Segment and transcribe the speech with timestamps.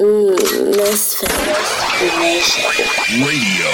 [0.00, 1.28] Misfit.
[2.20, 2.64] Nation.
[3.20, 3.68] Radio.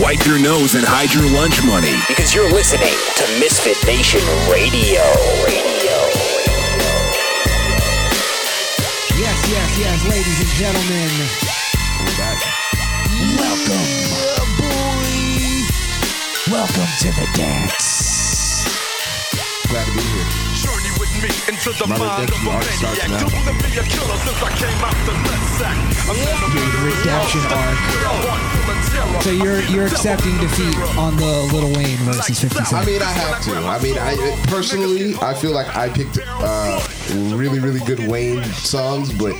[0.00, 1.90] Wipe your nose and hide your lunch money.
[2.06, 5.02] Because you're listening to Misfit Nation Radio.
[5.42, 5.98] Radio.
[9.18, 11.10] Yes, yes, yes, ladies and gentlemen.
[13.34, 13.82] Welcome.
[16.52, 18.62] Welcome to the dance.
[19.66, 20.41] Glad to be here.
[21.22, 23.10] Journey with me into the Mother, mind thank of a Art starts maniac.
[23.10, 23.28] now.
[23.28, 25.78] Don't wanna be a killer since I came out the left sack.
[26.10, 27.78] I'm never murdering redemption arc.
[27.78, 29.22] with a heart full of terror.
[29.22, 33.42] So you're you're accepting defeat on the Lil Wayne versus 50 I mean, I have
[33.44, 33.54] to.
[33.54, 34.16] I mean, I
[34.48, 36.80] personally, I feel like I picked uh,
[37.34, 39.34] really, really good Wayne songs, but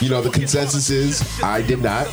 [0.00, 2.06] you know, the consensus is I did not.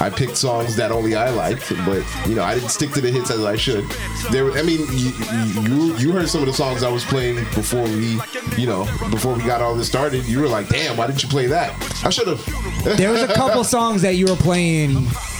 [0.00, 3.10] I picked songs that only I liked, but you know, I didn't stick to the
[3.10, 3.84] hits as I should.
[4.30, 5.10] There, I mean, you,
[5.62, 8.18] you you heard some of the songs I was playing before we,
[8.56, 10.24] you know, before we got all this started.
[10.26, 11.72] You were like, "Damn, why didn't you play that?"
[12.04, 12.44] I should have.
[12.98, 14.94] There was a couple songs that you were playing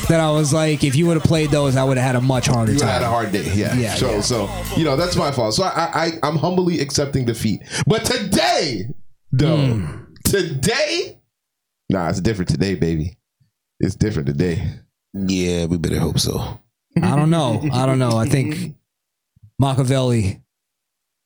[0.09, 2.21] that I was like, if you would have played those, I would have had a
[2.21, 2.89] much harder You time.
[2.89, 3.75] had a hard day, yeah.
[3.75, 4.21] Yeah, so, yeah.
[4.21, 5.55] so you know that's my fault.
[5.55, 7.63] So I, I, I'm humbly accepting defeat.
[7.87, 8.89] But today,
[9.33, 10.05] though, Hmm.
[10.25, 11.18] today,
[11.89, 13.19] nah, it's different today, baby.
[13.81, 14.63] It's different today.
[15.15, 16.61] Yeah, we better hope so.
[17.03, 17.63] I don't know.
[17.73, 18.17] I don't know.
[18.17, 18.75] I think
[19.59, 20.41] Machiavelli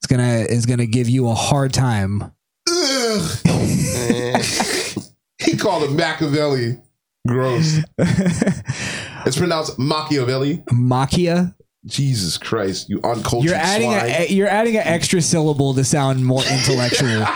[0.02, 2.32] is gonna is gonna give you a hard time.
[2.68, 3.38] Ugh.
[5.42, 6.78] he called it Machiavelli.
[7.26, 7.78] Gross.
[7.98, 10.58] it's pronounced Machiavelli.
[10.70, 11.54] Machia.
[11.84, 14.10] Jesus Christ, you uncultured You're adding swine.
[14.10, 17.26] a you're adding an extra syllable to sound more intellectual.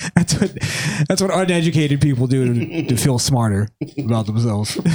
[0.14, 0.52] that's what
[1.08, 4.78] that's what uneducated people do to, to feel smarter about themselves.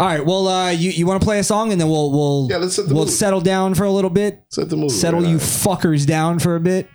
[0.00, 2.46] All right, well, uh, you you want to play a song and then we'll we'll
[2.50, 3.12] Yeah, let's set the we'll mood.
[3.12, 4.44] settle down for a little bit.
[4.48, 4.92] Set the mood.
[4.92, 5.40] Settle right you on.
[5.40, 6.88] fuckers down for a bit.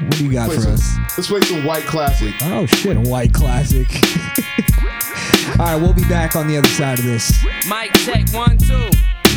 [0.00, 0.96] What do you got Play for some- us?
[1.16, 2.34] Let's play some white classic.
[2.42, 3.88] Oh shit, a white classic.
[5.58, 7.32] All right, we'll be back on the other side of this.
[7.66, 8.90] Mike, check one two.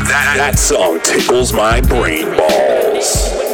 [0.03, 3.48] That, that song tickles my brain balls.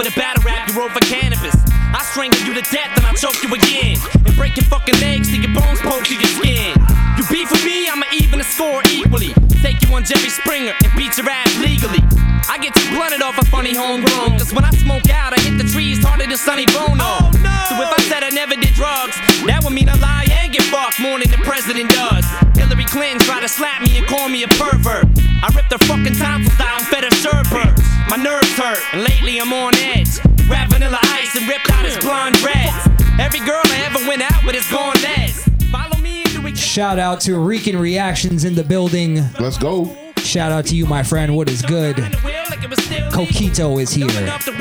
[0.00, 1.52] With a battle rap you wrote for cannabis.
[1.92, 4.00] I strangle you to death and I choke you again.
[4.24, 6.72] And break your fucking legs till your bones poke through your skin.
[7.20, 9.36] You beef with me, I'ma even the score equally.
[9.60, 12.00] Take you on Jerry Springer and beat your ass legally.
[12.48, 14.40] I get too blunted off a funny homegrown.
[14.40, 17.04] Cause when I smoke out, I hit the trees harder than Sonny Bono.
[17.04, 17.28] Oh,
[17.68, 20.64] so if I said I never did drugs, that would mean I lie and get
[20.72, 22.24] fucked more than the president does.
[22.56, 25.29] Hillary Clinton tried to slap me and call me a pervert.
[25.42, 27.72] I ripped her fucking tonsils out and fed her sherbert.
[28.10, 30.20] My nerves hurt, and lately I'm on edge.
[30.46, 32.76] Grab vanilla ice and ripped out his blonde dreads.
[33.18, 35.48] Every girl I ever went out with is gone les.
[35.70, 39.22] Follow me into a Shout out to Rican Reactions in the building.
[39.38, 39.96] Let's go.
[40.18, 41.34] Shout out to you, my friend.
[41.34, 41.96] What is good?
[41.96, 44.08] Coquito is here.
[44.08, 44.44] Yes.
[44.44, 44.52] The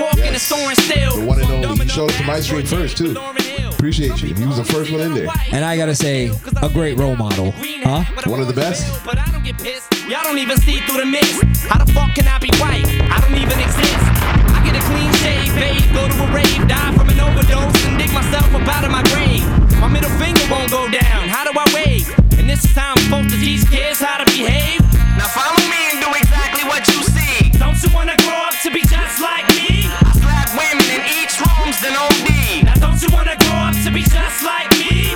[1.25, 1.85] one and only.
[1.85, 3.18] He showed us the mic string first, too.
[3.69, 4.34] Appreciate you.
[4.34, 5.28] He was the first one in there.
[5.51, 6.31] And I gotta say,
[6.62, 7.51] a great role model.
[7.51, 8.03] Huh?
[8.29, 8.85] One of the best.
[10.09, 10.25] But I don't.
[10.25, 11.69] Y'all don't even see through the mist.
[11.69, 12.85] How the fuck can I be white?
[13.13, 14.01] I don't even exist.
[14.57, 17.93] I get a clean shave, babe, go to a rave, die from an overdose, and
[17.97, 19.45] dig myself up out of my grave.
[19.77, 21.29] My middle finger won't go down.
[21.29, 22.09] How do I wave?
[22.41, 24.81] And this is how I'm supposed to teach kids how to behave.
[25.13, 27.53] Now follow me and do exactly what you see.
[27.61, 29.85] Don't you wanna grow up to be just like me?
[29.93, 32.65] I slap women in each room's than OD.
[32.65, 35.13] Now don't you wanna grow up to be just like me?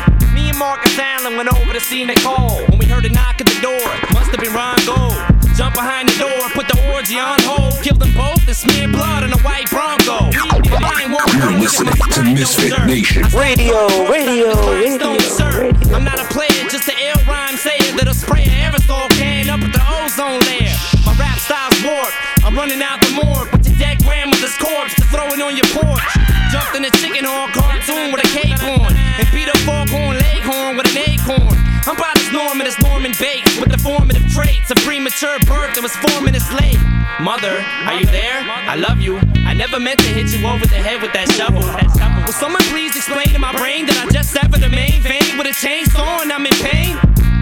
[0.54, 2.62] Me and Marcus Allen went over to see Nicole.
[2.70, 5.18] When we heard a knock at the door, must have been Ron Gold.
[5.58, 9.24] Jump behind the door, put the orgy on hold, killed them both, and smeared blood
[9.24, 10.30] on a white Bronco.
[10.30, 13.24] You're listening to Misfit Nation.
[13.34, 15.74] Radio, radio, radio, radio.
[15.96, 19.62] I'm not a player, just an ill rhyme sayer that'll spray an aerosol can up
[19.62, 20.76] at the ozone layer.
[21.06, 22.14] My rap style's warped.
[22.46, 25.70] I'm running out the morgue, but your dead grandmother's corpse to throw it on your
[25.74, 26.33] porch.
[26.54, 30.78] Jumped in a chicken horn cartoon with a cape on, and beat a foghorn leghorn
[30.78, 31.73] with an acorn.
[31.86, 35.84] I'm about as Norman as Norman Bates with the formative traits of premature birth that
[35.84, 36.80] was four minutes late.
[37.20, 38.40] Mother, are you there?
[38.40, 39.20] I love you.
[39.44, 41.60] I never meant to hit you over the head with that shovel.
[41.60, 45.44] Will someone please explain to my brain that I just severed the main vein with
[45.44, 46.96] a chainsaw and I'm in pain?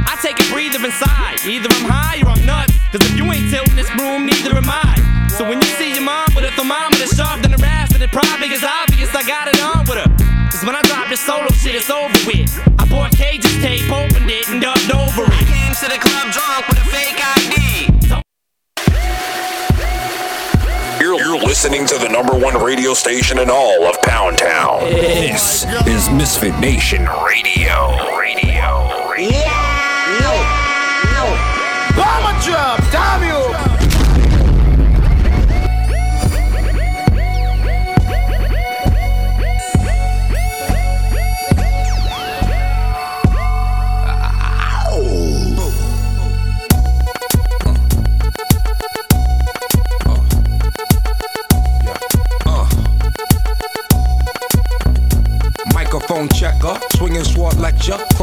[0.09, 1.45] I take a breather inside.
[1.45, 2.73] Either I'm high or I'm nuts.
[2.89, 5.29] Cause if you ain't tilting this broom, neither am I.
[5.37, 8.09] So when you see your mom with a thermometer shoved in her ass, then it
[8.09, 10.30] probably is obvious I got it on with her.
[10.51, 12.59] Cause when I drop this solo shit, it's over with.
[12.77, 15.31] I bought Cage's tape, opened it, and dubbed over it.
[15.31, 17.41] I came to the club drunk with a fake ID.
[21.01, 24.81] You're, you're listening to the number one radio station in all of Pound Town.
[24.83, 28.17] This is Misfit Nation Radio.
[28.19, 29.09] Radio.
[29.09, 29.41] Radio.
[29.41, 29.60] Bomber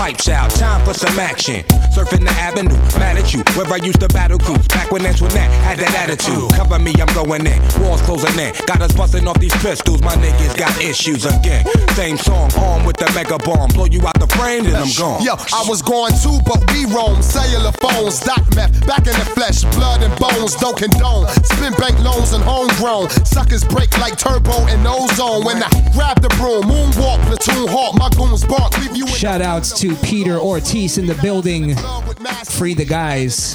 [0.00, 0.50] pipes out.
[0.52, 1.62] Time for some action.
[1.92, 3.44] Surfing the avenue, mad at you.
[3.52, 6.48] Where I used to battle cruise, back when Antoinette had that attitude.
[6.56, 7.60] Cover me, I'm going in.
[7.82, 8.54] Walls closing in.
[8.64, 11.66] Got us busting off these pistols, my niggas got issues again.
[11.92, 13.68] Same song, armed with the mega bomb.
[13.76, 15.20] Blow you out the frame, then I'm gone.
[15.20, 17.20] Yo, I was going too, but we roam.
[17.20, 21.28] Cellular phones, doc meth, back in the flesh, blood and bones, don't condone.
[21.44, 23.10] Spin bank loans and homegrown.
[23.28, 25.44] Suckers break like turbo and ozone.
[25.44, 29.42] When I grab the broom, moonwalk, platoon hawk, my goons bark, leave you in Shout
[29.42, 31.74] outs to Peter Ortiz in the building.
[31.76, 33.54] love with massive Free the guys.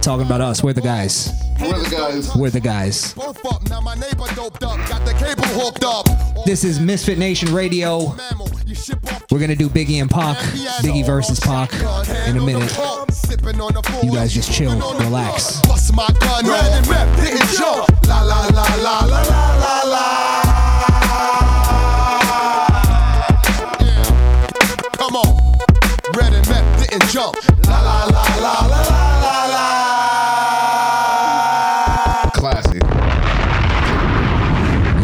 [0.00, 0.62] Talking about us.
[0.62, 1.32] We're the guys.
[1.60, 2.36] We're the guys.
[2.36, 3.12] We're the guys.
[3.14, 6.06] Both up, now my neighbor doped up, got the cable hooked up.
[6.46, 8.14] This is Misfit Nation Radio.
[8.14, 10.36] Mammal, you ship off We're gonna do Biggie and Pac.
[10.84, 11.72] Biggie versus Pac
[12.28, 12.72] in a minute.
[14.04, 15.60] You guys just chill, relax.
[15.62, 17.88] Bust my gun, red and rep, didn't jump.
[18.06, 19.63] La la la la la la la la.
[26.94, 27.34] And jump.
[27.66, 29.46] La la la la la la la
[32.24, 32.30] la.
[32.34, 32.82] Classic.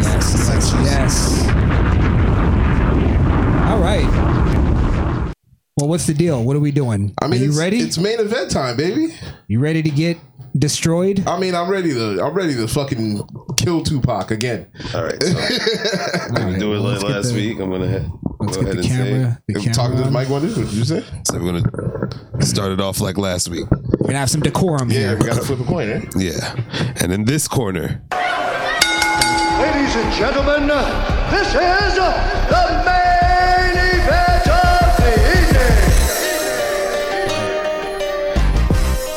[0.05, 1.15] Yes, yes, yes.
[3.69, 4.07] All right.
[5.77, 6.45] Well, what's the deal?
[6.45, 7.13] What are we doing?
[7.21, 7.79] I mean, are you ready?
[7.79, 9.15] It's main event time, baby.
[9.49, 10.19] you ready to get
[10.57, 11.27] destroyed?
[11.27, 12.23] I mean, I'm ready to.
[12.23, 13.23] I'm ready to fucking
[13.57, 14.67] kill Tupac again.
[14.95, 15.21] All right.
[15.23, 15.43] So, All
[16.45, 17.59] right, do it well, like get last the- week.
[17.59, 18.11] I'm gonna head,
[18.41, 19.43] Let's go get ahead the and camera.
[19.49, 20.13] The If camera talking to the on.
[20.15, 21.01] mic, what did you say?
[21.01, 21.05] say.
[21.25, 23.67] So we're gonna start it off like last week.
[23.71, 25.17] We're gonna have some decorum Yeah, here.
[25.19, 26.01] we gotta flip a coin, eh?
[26.17, 26.55] Yeah.
[27.03, 28.01] And in this corner,
[29.61, 30.69] Ladies and gentlemen,
[31.31, 35.13] this is the main event of the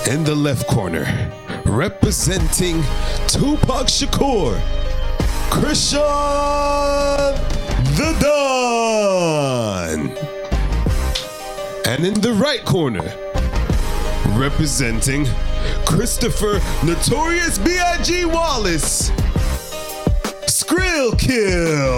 [0.03, 0.13] evening.
[0.13, 1.05] in the left corner,
[1.65, 2.83] representing
[3.27, 4.59] Tupac Shakur,
[5.49, 6.01] Christian
[7.95, 10.09] the Don.
[11.85, 13.13] And in the right corner,
[14.37, 15.25] representing
[15.85, 18.25] Christopher Notorious B.I.G.
[18.25, 19.09] Wallace,
[20.47, 21.93] Skrill Kill.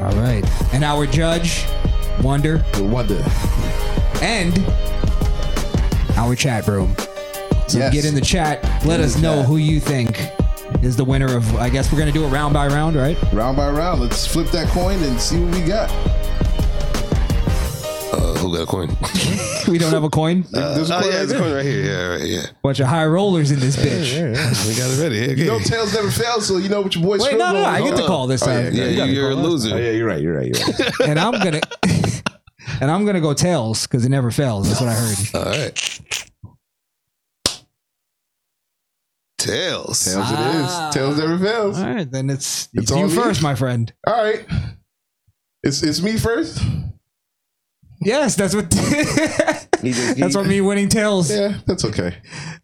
[0.00, 0.44] All right.
[0.74, 1.64] And our judge,
[2.22, 3.24] Wonder, Wonder.
[4.22, 4.58] and
[6.16, 6.94] our chat room.
[7.66, 7.92] So Yes.
[7.92, 8.62] get in the chat.
[8.84, 9.46] Let us know chat.
[9.46, 10.30] who you think
[10.84, 11.56] is the winner of.
[11.56, 13.16] I guess we're gonna do it round by round, right?
[13.32, 15.90] Round by round, let's flip that coin and see what we got.
[18.12, 18.96] Uh, who got a coin?
[19.66, 20.44] We don't have a coin.
[20.50, 21.42] There's a oh, coin yeah, right it's a there.
[21.42, 21.80] coin right here.
[21.84, 22.46] Yeah, right, yeah.
[22.62, 24.12] Bunch of high rollers in this bitch.
[24.12, 25.32] yeah We got it ready.
[25.32, 25.40] Okay.
[25.40, 27.16] You know, tails never fail, so you know what your boy.
[27.18, 28.74] Wait, no, no, I get to call this Oh, time.
[28.74, 29.74] yeah, yeah, you you're a loser.
[29.74, 30.20] Oh, yeah, you're right.
[30.20, 30.46] You're right.
[30.54, 30.92] You're right.
[31.08, 31.62] And I'm gonna.
[32.82, 34.68] And I'm gonna go tails because it never fails.
[34.68, 35.34] That's what I heard.
[35.34, 36.30] All right.
[39.44, 40.04] Tails.
[40.04, 40.66] Tails it is.
[40.70, 40.90] Ah.
[40.92, 41.78] Tails never fails.
[41.78, 43.14] All right, then it's, It's it's you on me.
[43.14, 43.92] first, my friend.
[44.06, 44.44] All right.
[45.62, 46.60] It's it's me first.
[48.00, 48.70] Yes, that's what.
[48.70, 51.30] that's what me winning tails.
[51.30, 52.16] Yeah, that's okay.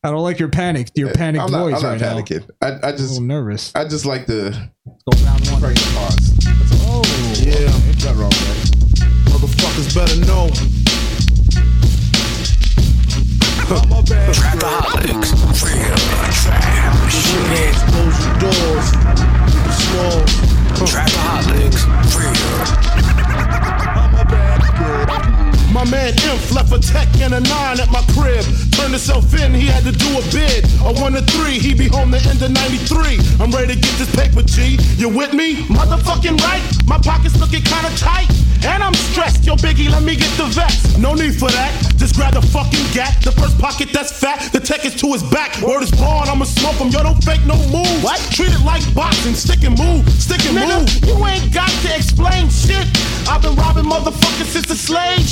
[0.05, 2.17] I don't like your panic, your uh, panicked I'm not, voice I'm not right now.
[2.19, 2.51] panicking.
[2.61, 3.73] I, I I'm a just nervous.
[3.75, 4.51] I just like to
[4.85, 5.61] Go round one.
[5.61, 6.33] break the pause.
[6.83, 7.03] Oh,
[7.41, 7.67] Yeah,
[8.05, 8.71] Nothing wrong with
[9.33, 10.49] motherfuckers better know.
[13.71, 15.31] Trapaholics,
[15.63, 15.95] real
[16.43, 17.75] trap shit.
[17.87, 18.87] Close your doors.
[19.79, 20.19] Small.
[20.89, 21.83] Trapaholics,
[22.19, 23.90] real.
[25.73, 28.45] My man Imp left a tech and a nine at my crib.
[28.75, 30.65] Turned himself in, he had to do a bid.
[30.83, 33.19] A one to three, he be home the end of 93.
[33.39, 34.79] I'm ready to get this paper, G.
[34.97, 35.63] You with me?
[35.71, 36.63] Motherfucking right.
[36.87, 38.29] My pockets looking kinda tight.
[38.63, 39.47] And I'm stressed.
[39.47, 40.99] Yo, Biggie, let me get the vest.
[40.99, 41.73] No need for that.
[41.97, 43.17] Just grab the fucking gat.
[43.23, 44.53] The first pocket that's fat.
[44.53, 45.57] The tech is to his back.
[45.63, 46.89] Word is born, I'ma smoke him.
[46.89, 48.05] Yo, don't fake no move.
[48.05, 48.21] What?
[48.33, 49.35] Treat it like boxing.
[49.35, 50.05] Stick and move.
[50.21, 51.09] Stick and Nigga, move.
[51.09, 52.85] you ain't got to explain shit.
[53.29, 55.25] I've been robbing motherfuckers since the slave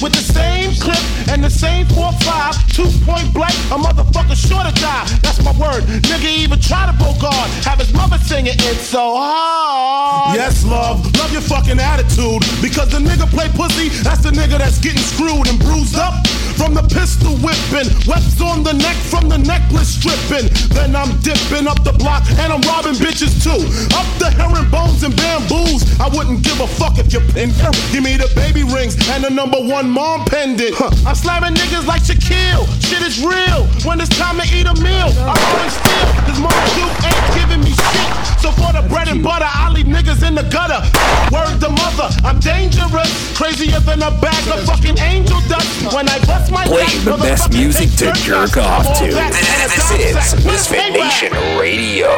[0.00, 3.54] with the same clip and the same 4-5, two point blank.
[3.74, 5.06] A motherfucker sure to die.
[5.20, 5.84] That's my word.
[6.06, 7.50] Nigga even try to go guard.
[7.66, 10.36] Have his mother sing singing it so hard.
[10.36, 12.42] Yes, love, love your fucking attitude.
[12.60, 16.74] Because the nigga play pussy, that's the nigga that's getting screwed and bruised up from
[16.74, 17.88] the pistol whipping.
[18.08, 20.48] Webs on the neck from the necklace stripping.
[20.72, 23.60] Then I'm dipping up the block and I'm robbing bitches too.
[23.96, 25.84] Up the herringbones and bamboos.
[26.00, 27.52] I wouldn't give a fuck if you pin
[27.92, 30.74] Give me the baby rings and the number one mom pendant.
[30.74, 30.90] Huh.
[31.06, 32.64] I'm slamming niggas like Shaquille.
[32.86, 33.66] Shit is real.
[33.82, 36.06] When it's time to eat a meal, I'm always steal.
[36.22, 38.10] Cause Mom Duke ain't giving me shit.
[38.38, 40.78] So for the bread and butter, I leave niggas in the gutter.
[41.34, 43.10] Word to mother, I'm dangerous.
[43.36, 45.66] Crazier than a bag of fucking angel dust.
[45.94, 49.10] When I bust my Play back, the best music to jerk off to.
[49.14, 50.46] that and a This is.
[50.46, 52.10] Misfit Nation Radio.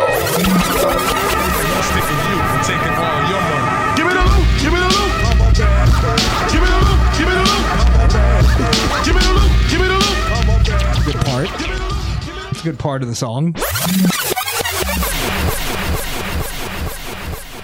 [12.58, 13.52] It's a good part of the song.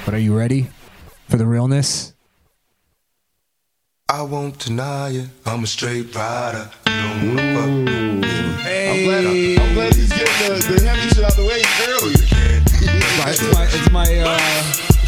[0.05, 0.69] But are you ready
[1.29, 2.15] for the realness?
[4.09, 5.31] I won't deny it.
[5.45, 6.71] I'm a straight rider.
[6.87, 8.31] You don't wanna fuck.
[8.71, 12.15] I'm glad, I'm glad he's getting the, the heavy shit out the way early.
[13.33, 14.39] It's my, it's my uh,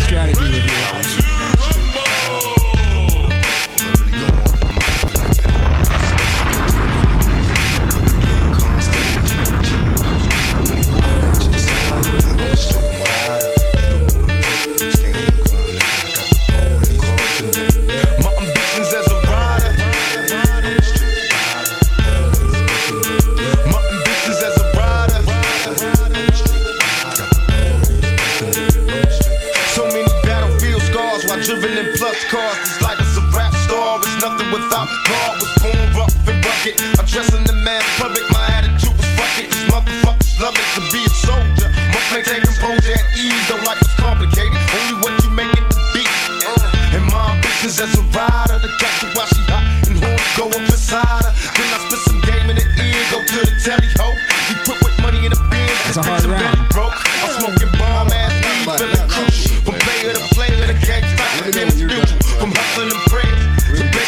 [0.02, 0.86] strategy
[35.09, 35.33] God.
[35.40, 36.76] Was born rough and rugged.
[36.99, 38.25] I'm dressing the man public.
[38.31, 39.50] My attitude was fuck it.
[39.50, 41.69] These motherfuckers love it to be a soldier.
[41.93, 43.45] Must maintain composure at ease.
[43.49, 44.59] Don't like it's complicated.
[44.76, 46.05] Only what you make it to be.
[46.95, 48.59] And my ambitions as a rider.
[48.62, 51.33] To catch her while she hot and horns go up inside her.
[51.57, 53.02] Then I spit some game in the ear.
[53.11, 54.09] Go to the telly ho.
[54.49, 55.66] We put with money in the bin.
[55.97, 56.69] A hard round.
[56.71, 56.95] Broke.
[57.25, 58.78] I'm smoking bomb ass weed.
[58.78, 59.06] Feeling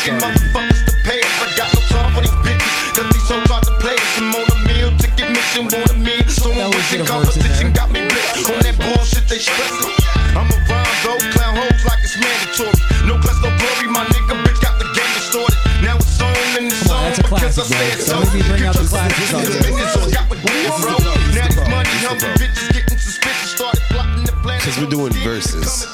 [0.09, 1.37] To motherfuckers to pay us.
[1.37, 2.97] I got no time for these bitches.
[2.97, 4.17] Cause these hoes hard to play us.
[4.17, 4.89] I'm on a meal.
[4.97, 5.69] Ticket mission.
[5.69, 6.25] Want a meal.
[6.33, 8.49] So I'm wishing competition got me blitzed.
[8.49, 9.93] On that bullshit they stressing.
[10.33, 11.21] I'm a rhyme though.
[11.37, 12.73] Clown hoes like it's mandatory.
[13.05, 13.93] No class, no glory.
[13.93, 15.61] My nigga bitch got the game distorted.
[15.85, 17.13] Now it's on and it's Come on, on.
[17.13, 17.77] that's a because I classic, bro.
[17.77, 18.13] said so.
[18.17, 20.97] Don't me bring out the Get your classic business so got what you bro.
[21.37, 23.53] Now these money hungry bitches getting suspicious.
[23.61, 24.57] Started plotting the plan.
[24.57, 25.85] Because we're doing verses.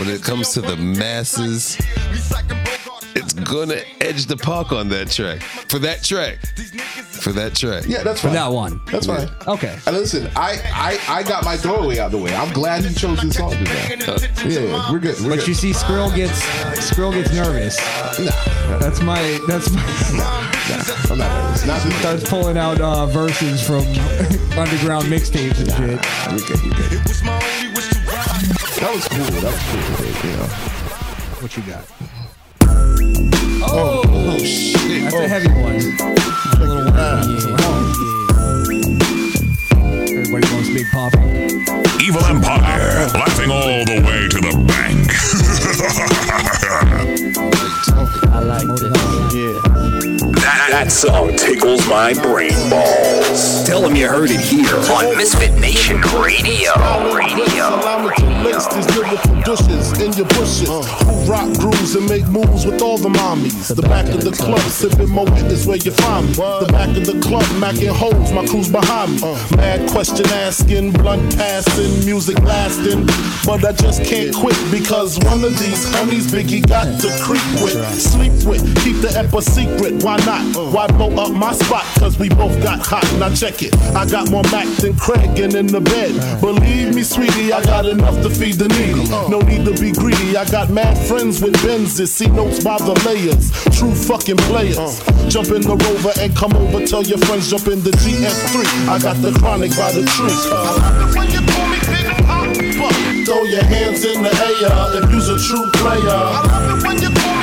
[0.00, 1.76] When it comes to the masses,
[2.10, 2.33] it's
[3.54, 5.40] gonna edge the park on that track.
[5.42, 6.38] For that track.
[7.22, 7.84] For that track.
[7.86, 8.30] Yeah, that's right.
[8.30, 8.80] For that one.
[8.90, 9.28] That's fine.
[9.46, 9.78] Okay.
[9.86, 12.34] And listen, I, I I got my throwaway out the way.
[12.34, 13.96] I'm glad you chose this song today.
[14.44, 15.18] Yeah, yeah, we're good.
[15.20, 15.48] We're But good.
[15.48, 16.42] you see, Skrill gets
[16.90, 17.78] Skrill gets nervous.
[18.18, 19.80] Nah, That's my that's my.
[20.16, 20.50] Nah,
[21.10, 21.66] I'm not nervous.
[21.66, 23.78] Not He starts pulling out uh, verses from
[24.58, 26.00] underground mixtapes and shit.
[26.30, 26.64] You're good.
[26.64, 27.04] You're good.
[28.80, 29.24] That was cool.
[29.40, 30.30] That was cool.
[30.30, 30.46] You know.
[31.40, 31.84] What you got?
[33.76, 35.02] Oh, oh shit.
[35.02, 35.24] That's Oh.
[35.24, 35.74] a heavy one.
[35.74, 36.94] A little one.
[36.94, 37.24] Yeah.
[40.18, 41.18] Everybody loves Big Poppa.
[42.02, 45.10] Evil Empire, laughing all the way to the bank.
[48.34, 49.03] I like this.
[50.74, 53.64] That, that song tickles my brain balls.
[53.64, 56.74] Tell them you heard it here on Misfit Nation Radio.
[57.14, 57.78] Radio.
[57.78, 60.68] Allow me to lace these lyrical dishes in your bushes.
[60.68, 63.74] Who rock grooves and make moves with all the mommies.
[63.74, 66.34] The back of the club, sipping mo is where you find me.
[66.34, 69.20] The back of the club, macking holes, my crew's behind me.
[69.56, 73.06] Mad question asking, blunt passing, music lasting.
[73.46, 77.78] But I just can't quit because one of these homies Biggie got to creep with,
[78.00, 80.02] sleep with, keep the ep a secret.
[80.02, 80.63] Why not?
[80.72, 81.84] Why blow up my spot?
[81.98, 83.04] Cause we both got hot.
[83.18, 83.74] Now check it.
[83.94, 86.40] I got more Mac than Craig and in the bed.
[86.40, 89.08] Believe me, sweetie, I got enough to feed the needy.
[89.28, 90.36] No need to be greedy.
[90.36, 92.08] I got mad friends with Benzes.
[92.08, 93.50] See notes by the layers.
[93.76, 94.78] True fucking players.
[94.78, 95.28] Uh.
[95.28, 96.84] Jump in the rover and come over.
[96.86, 98.88] Tell your friends jump in the GS3.
[98.88, 100.38] I got the chronic by the tree.
[100.50, 100.54] Uh.
[100.54, 103.24] I love it when you call me Big Poppa.
[103.24, 106.08] Throw your hands in the air if you's a true player.
[106.08, 107.33] I love it when you call me Big Poppa.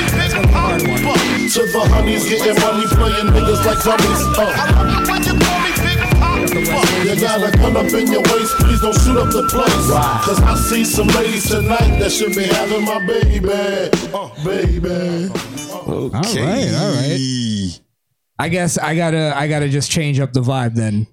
[1.51, 4.22] To the honeys getting money, playing niggas like dummies.
[4.39, 4.53] Uh.
[4.55, 8.93] I love it when you Big got a gun up in your waist, please don't
[9.01, 9.91] shoot up the place.
[10.24, 13.50] Cause I see some ladies tonight that should be having my baby.
[14.13, 15.29] Uh, baby.
[15.74, 17.79] All right, all right.
[18.39, 21.05] I guess I gotta I gotta just change up the vibe then.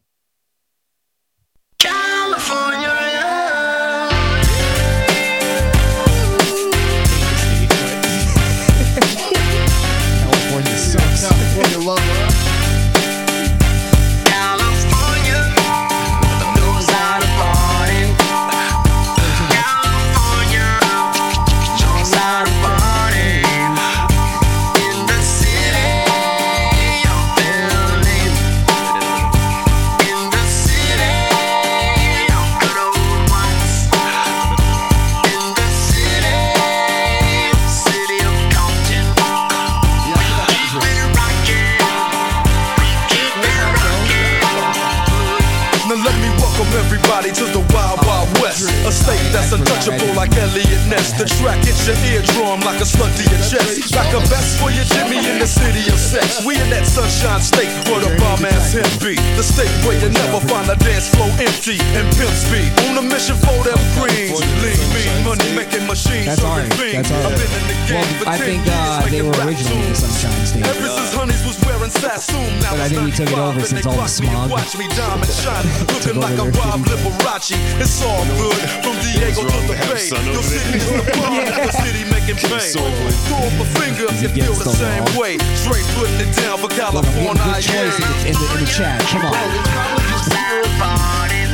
[49.33, 51.13] That's untouchable like Eliot Ness.
[51.17, 53.93] The track hits your eardrum like a slug to your chest.
[53.95, 56.45] Like a vest for your Jimmy in the city of sex.
[56.45, 59.17] We in that sunshine state where the bomb ass him be.
[59.37, 62.71] The state where you never find a dance floor empty and pimp speed.
[62.89, 64.41] On a mission for them greens.
[64.65, 66.27] Lean, mean, money making machines.
[66.33, 66.69] That's alright.
[66.73, 69.97] That's in the game Well, for I 10 think uh, they were originally the.
[69.99, 70.67] Sunshine State.
[70.67, 73.85] Ever since Honeys was wearing Sassoon, now But I think we took it over since
[73.85, 76.81] they all the me smog Watch me diamond shine, looking like a Rob.
[76.89, 77.57] Liberace.
[77.81, 80.07] It's all good, from Diego to the Bay.
[80.31, 82.71] Your city is the bomb, the city making pain.
[82.71, 85.19] Throw up a finger if you feel the same law.
[85.19, 85.39] way.
[85.59, 87.43] Straight putting it down for Look, I'm California.
[87.43, 89.03] good choice in the, in, the, in the chat.
[89.11, 89.35] Come on.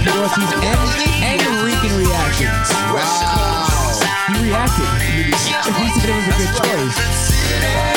[0.04, 2.68] Dorothy's and, and Rican reactions.
[4.28, 4.84] He reacted.
[5.24, 7.93] He said it was a good choice.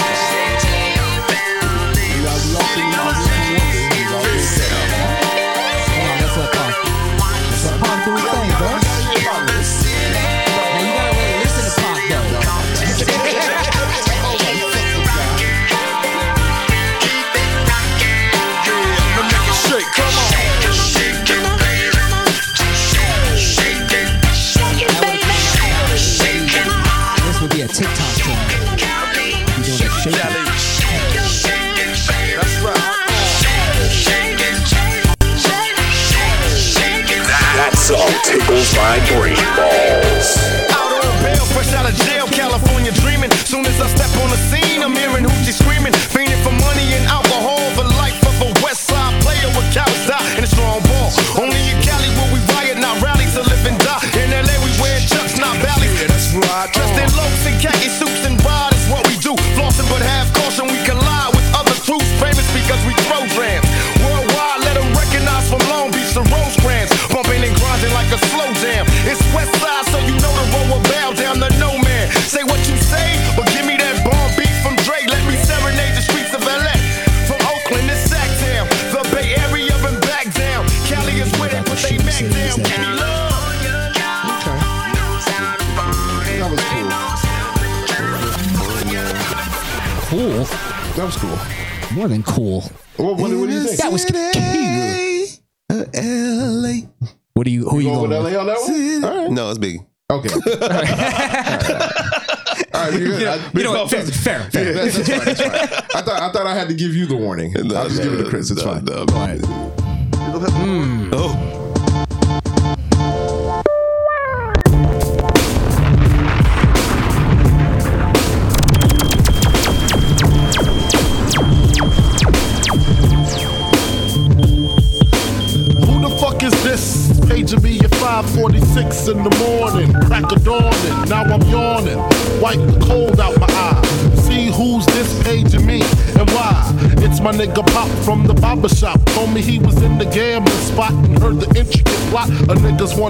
[107.53, 107.77] Give you the warning.
[107.77, 108.51] I'll just give it to Chris.
[108.51, 108.85] It's no, fine.
[108.85, 109.76] no, Go ahead.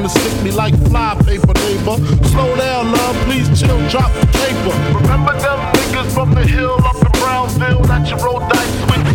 [0.10, 1.98] Stick me like fly paper, neighbor.
[2.28, 3.15] Slow down, love.
[3.26, 3.80] Please chill.
[3.89, 4.74] Drop the paper.
[5.02, 9.08] Remember them niggas from the hill up in Brownsville that you rolled dice with?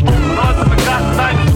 [0.84, 1.02] Got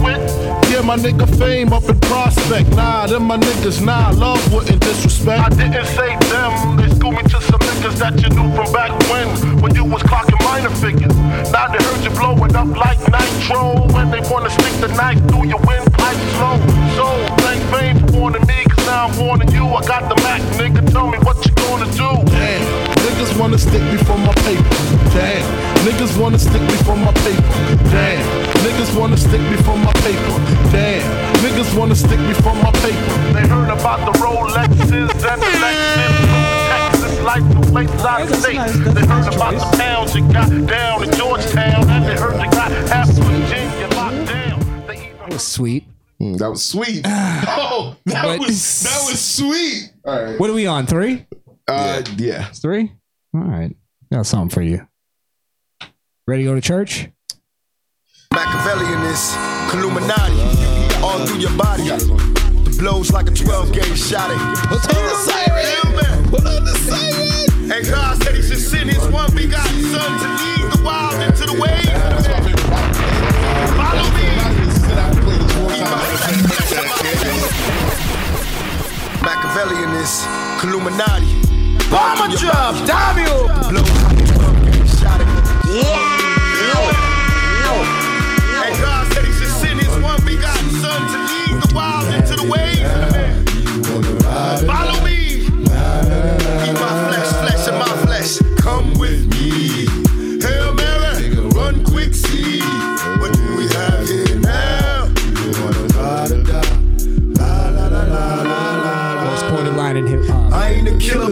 [0.01, 0.47] with?
[0.71, 2.69] Yeah, my nigga fame up in prospect.
[2.75, 5.39] Nah, them my niggas, nah, love wouldn't disrespect.
[5.39, 8.91] I didn't say them, they schooled me to some niggas that you knew from back
[9.09, 9.27] when,
[9.61, 11.15] when you was clocking minor figures.
[11.51, 15.47] Now they heard you blowing up like nitro, and they wanna stick the knife through
[15.47, 16.57] your windpipe slow.
[16.95, 17.05] So,
[17.43, 19.67] thank fame for warning me, now I'm warning you.
[19.67, 22.09] I got the Mac, nigga, tell me what you gonna do.
[22.31, 22.63] Damn,
[23.03, 24.75] niggas wanna stick me for my paper.
[25.11, 25.43] Damn,
[25.85, 27.51] niggas wanna stick me for my paper.
[27.91, 28.23] Damn,
[28.63, 30.35] niggas wanna stick me for my paper.
[30.71, 31.03] Damn,
[31.43, 33.13] niggas wanna stick me for my paper.
[33.35, 38.57] They heard about the Rolexes and the Lexus from Texas, like the places I stay.
[38.95, 42.71] They heard about the pounds you got down in Georgetown, and they heard you got
[42.89, 44.59] half Virginia locked down.
[44.87, 45.83] That was sweet.
[46.21, 47.01] Mm, that was sweet.
[47.05, 48.39] oh, that What?
[48.39, 49.91] was that was sweet.
[50.05, 50.39] All right.
[50.39, 50.85] What are we on?
[50.87, 51.25] Three?
[51.67, 52.47] Uh, yeah.
[52.49, 52.91] It's three?
[53.35, 53.75] All right.
[54.11, 54.87] Got something for you.
[56.27, 57.09] Ready to go to church?
[58.33, 59.35] Machiavellian is
[59.73, 60.41] Illuminati
[61.03, 61.83] all through your body.
[61.83, 64.29] The blows like a 12 gauge shot.
[64.67, 66.29] Put on the siren.
[66.29, 67.71] Put on the siren.
[67.71, 71.45] And God said He should send His one begotten Son to lead the wild into
[71.45, 72.46] the waves.
[79.21, 80.27] Machiavellian is
[80.63, 81.31] Illuminati.
[81.89, 83.96] Bomber job, damn you!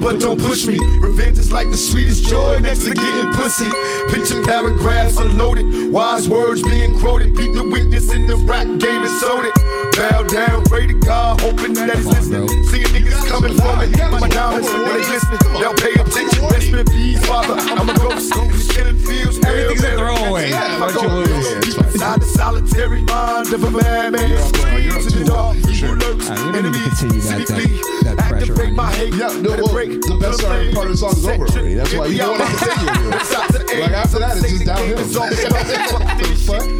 [0.05, 0.77] But don't push me.
[0.99, 3.65] Revenge is like the sweetest joy next to getting pussy.
[4.13, 7.35] Picture paragraphs unloaded, wise words being quoted.
[7.35, 9.84] Beat the witness in the rap game and sold it.
[9.95, 12.49] Bow down, pray to God, hoping that he's listening.
[12.67, 13.87] Seeing niggas coming for me,
[14.19, 15.39] my diamonds when they glistening.
[15.55, 16.43] They'll pay attention.
[16.51, 17.55] Rest in peace, father.
[17.55, 18.33] I'm a ghost.
[18.75, 20.51] Killing fields, Everything's a throwaway.
[20.51, 21.77] Why'd you lose?
[21.77, 24.19] Inside the solitary mind of a madman.
[24.19, 26.29] To the dark, evil lurks.
[26.29, 28.51] Alright, we don't need to continue that that, that pressure.
[28.51, 28.97] Activate my you.
[28.97, 29.13] hate.
[29.15, 31.73] Yeah, no, well, the best part, part of the song is over already.
[31.75, 33.79] That's why you don't have to continue.
[33.79, 36.04] Like after that, it's just downhill.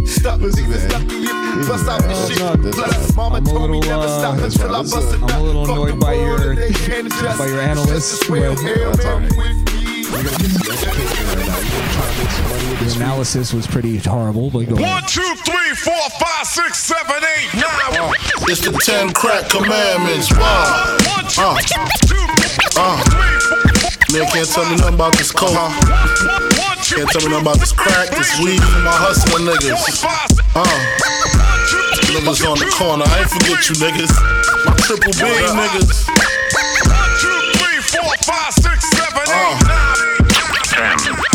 [0.06, 0.80] Stuck, Listen, man.
[0.89, 1.65] stuck in you.
[1.67, 2.74] Bust out the shit.
[2.74, 5.17] Plus, mama I'm a told me little, never uh, stop until I bust that's a
[5.17, 5.21] right.
[5.21, 5.32] nut.
[5.32, 7.38] I'm a little annoyed by your- and they can't adjust.
[7.39, 9.38] by your analysts, Just swear, but- Hail That's all Mary right.
[9.38, 10.02] with me.
[10.06, 11.60] You're gonna get the education right now.
[11.60, 12.95] You're trying to make some money with The this.
[12.95, 15.08] analysis was pretty horrible, but go One, ahead.
[15.10, 18.13] two, three, four, five, six, seven, eight, nine.
[18.48, 20.32] It's the ten crack commandments.
[20.32, 20.98] Wow.
[21.12, 21.58] One, Uh.
[22.78, 23.04] Uh.
[24.13, 25.52] Man can't tell me nothing about this coke.
[26.86, 30.06] One, two, Can't tell me nothing about this crack, this weed for my hustling niggas.
[30.56, 30.65] Uh.
[32.13, 34.13] Niggas on the corner, I ain't forget you niggas.
[34.65, 36.06] My triple B niggas.
[36.86, 39.58] one, two, three, four, five, six, seven, eight,
[41.17, 41.35] nine.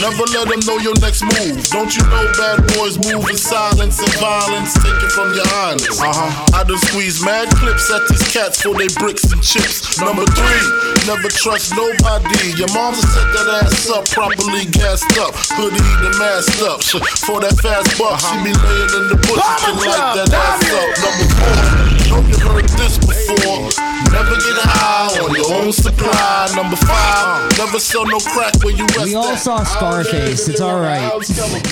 [0.00, 1.60] never let them know your next move.
[1.70, 4.74] Don't you know bad boys move in silence and violence?
[4.80, 6.00] Take it from your highness.
[6.00, 6.56] Uh-huh.
[6.56, 9.98] I done squeeze mad clips at these cats for they bricks and chips.
[10.00, 10.66] Number three,
[11.06, 12.52] never trust nobody.
[12.56, 15.34] Your mama set that ass up, properly gassed up.
[15.56, 16.82] Hoodie the masked up.
[17.26, 20.90] For that fast buck, she be laying in the bush and light that ass up.
[21.02, 23.68] Number four, know you heard this before.
[24.12, 26.48] Never get high on your own supply.
[26.54, 29.40] Number five, never sell no crack where you rest We all at.
[29.40, 30.48] saw Scarface.
[30.48, 31.10] It's all right.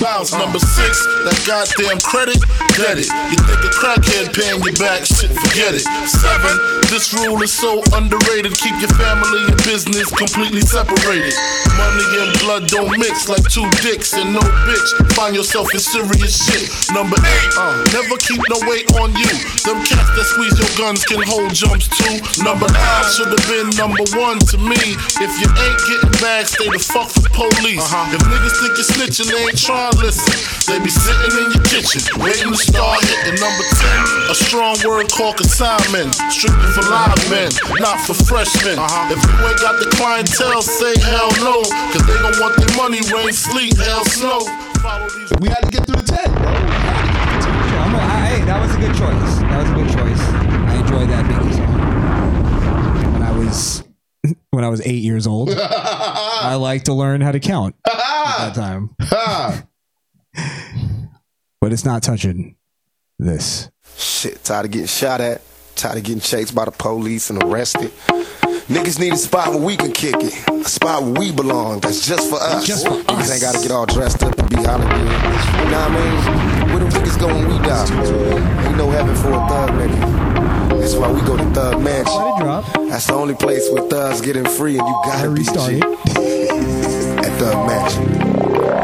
[0.01, 2.37] Bounce number six, that goddamn credit,
[2.75, 3.07] get it.
[3.31, 5.85] You think a crackhead paying you back, shit, forget it.
[6.09, 6.53] Seven,
[6.91, 8.53] this rule is so underrated.
[8.57, 11.33] Keep your family and business completely separated.
[11.79, 14.89] Money and blood don't mix like two dicks and no bitch.
[15.15, 16.67] Find yourself in serious shit.
[16.93, 19.31] Number eight, uh, never keep no weight on you.
[19.65, 22.17] Them cats that squeeze your guns can hold jumps too.
[22.43, 24.97] Number nine should have been number one to me.
[25.21, 27.79] If you ain't getting back, stay the fuck with police.
[27.81, 28.09] Uh-huh.
[28.15, 30.33] If niggas think you're snitching, they ain't trying to listen.
[30.65, 33.37] They be sitting in your kitchen, waiting to start hitting.
[33.37, 33.65] Number
[34.25, 36.15] 10, a strong word called consignment.
[36.33, 38.81] Strictly for live men, not for freshmen.
[38.81, 39.13] Uh-huh.
[39.13, 41.61] If you ain't got the clientele, say hell no.
[41.93, 44.41] Cause they gon' want their money, rain, sleet, hell, snow.
[44.81, 46.49] Follow these We had to get through the 10, bro.
[46.51, 49.31] I'm a- I- hey, that was a good choice.
[49.45, 50.21] That was a good choice.
[50.69, 53.13] I enjoyed that Biggie song.
[53.13, 53.83] When I was
[54.51, 58.55] when I was eight years old, I like to learn how to count at that
[58.55, 58.95] time.
[61.61, 62.55] but it's not touching
[63.17, 63.69] this.
[63.97, 65.41] Shit, tired of getting shot at,
[65.75, 67.91] tired of getting chased by the police and arrested.
[68.67, 70.33] Niggas need a spot where we can kick it.
[70.49, 72.65] A spot where we belong, that's just for us.
[72.65, 73.31] Just for niggas us.
[73.31, 74.91] ain't gotta get all dressed up and be Hollywood.
[74.91, 76.69] You know what I mean?
[76.69, 78.67] Where them niggas go when we die?
[78.67, 80.34] Ain't no heaven for a thug nigga.
[80.85, 82.13] That's why we go to Thug Mansion.
[82.15, 82.65] Let it drop.
[82.89, 85.79] That's the only place where thugs getting free and you gotta be restart G.
[85.81, 88.34] At Thug Mansion.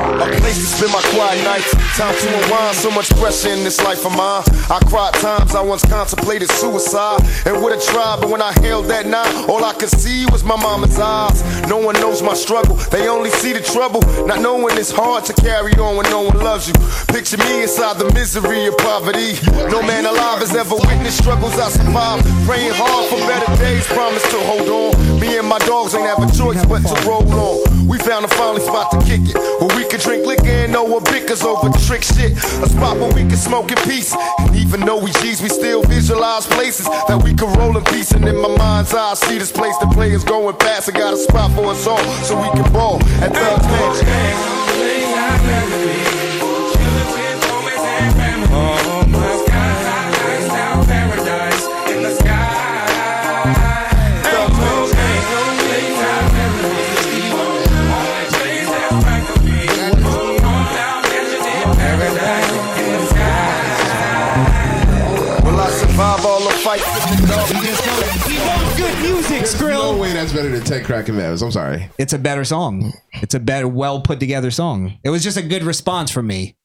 [0.01, 1.71] A place to spend my quiet nights.
[1.97, 2.75] Time to unwind.
[2.75, 4.43] So much pressure in this life of mine.
[4.69, 8.87] I cried times I once contemplated suicide and would have tried, but when I held
[8.87, 11.43] that knife, all I could see was my mama's eyes.
[11.67, 12.75] No one knows my struggle.
[12.89, 14.01] They only see the trouble.
[14.25, 16.73] Not knowing it's hard to carry on when no one loves you.
[17.13, 19.37] Picture me inside the misery of poverty.
[19.69, 22.25] No man alive has ever witnessed struggles I survived.
[22.47, 23.85] Praying hard for better days.
[23.87, 25.19] Promise to hold on.
[25.19, 27.87] Me and my dogs ain't have a choice but to roll on.
[27.87, 29.35] We found a finally spot to kick it.
[29.61, 32.31] Where we could drink liquor and know what bickers over trick shit.
[32.31, 34.15] A spot where we can smoke in peace.
[34.39, 38.11] And even though we G's, we still visualize places that we can roll in peace.
[38.11, 40.87] And in my mind's eye, I see this place the players going past.
[40.87, 43.67] I got a spot for us all so we can ball at Thug's
[45.67, 46.30] Mansion.
[69.41, 71.41] Good music, No way that's better than 10 crack commandments.
[71.41, 71.89] I'm sorry.
[71.97, 72.93] It's a better song.
[73.13, 74.99] It's a better, well put together song.
[75.03, 76.57] It was just a good response from me.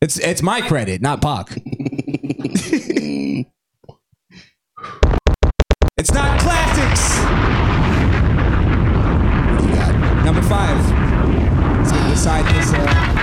[0.00, 1.50] It's it's my credit, not Pac.
[1.56, 3.44] it's
[6.14, 7.18] not classics.
[9.52, 10.24] What do you got?
[10.24, 10.78] Number five.
[11.78, 12.72] Let's get beside this.
[12.72, 13.19] Uh,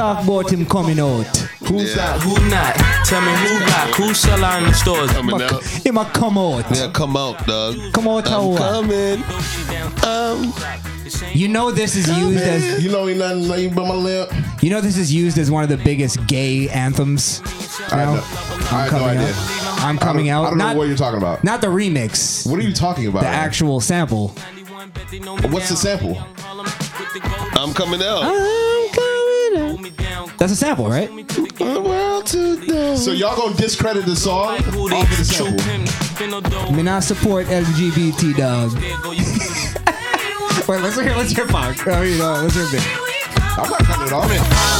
[0.00, 1.26] talk about him coming out?
[1.68, 2.20] Who's that?
[2.22, 2.74] Who not?
[3.04, 3.94] Tell me who got?
[3.96, 5.12] Who sell out in the stores?
[5.12, 5.62] Coming out.
[5.62, 6.64] Him a come out.
[6.74, 7.76] Yeah, come out, dog.
[7.92, 8.58] Come out I'm what?
[8.58, 9.22] coming.
[10.06, 10.54] Um,
[11.34, 14.32] You know this is used as You know ain't nothing nothing but my lip.
[14.62, 17.42] you know this is used as one of the biggest gay anthems.
[17.92, 18.14] I now?
[18.14, 18.20] know.
[18.22, 19.28] I had no coming idea.
[19.28, 19.82] out.
[19.82, 20.46] I'm coming I don't, out.
[20.46, 21.44] I don't not, know what you're talking about.
[21.44, 22.48] not the remix.
[22.50, 23.20] What are you talking about?
[23.22, 24.28] The actual sample.
[25.50, 26.16] What's the sample?
[27.58, 28.22] I'm coming out.
[30.40, 31.10] That's a sample, right?
[32.96, 36.72] So y'all gonna discredit the song off of the sample?
[36.74, 38.72] Me not support LGBT dog.
[40.66, 41.86] Wait, let's hear let's hear Pac.
[41.86, 42.82] Oh, you know, let's hear a bit.
[43.58, 44.30] I'm not cutting it off.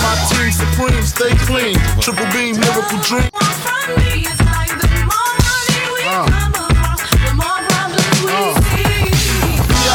[0.00, 1.76] My team supreme, stay clean.
[2.00, 3.30] Triple beam, miracle dream.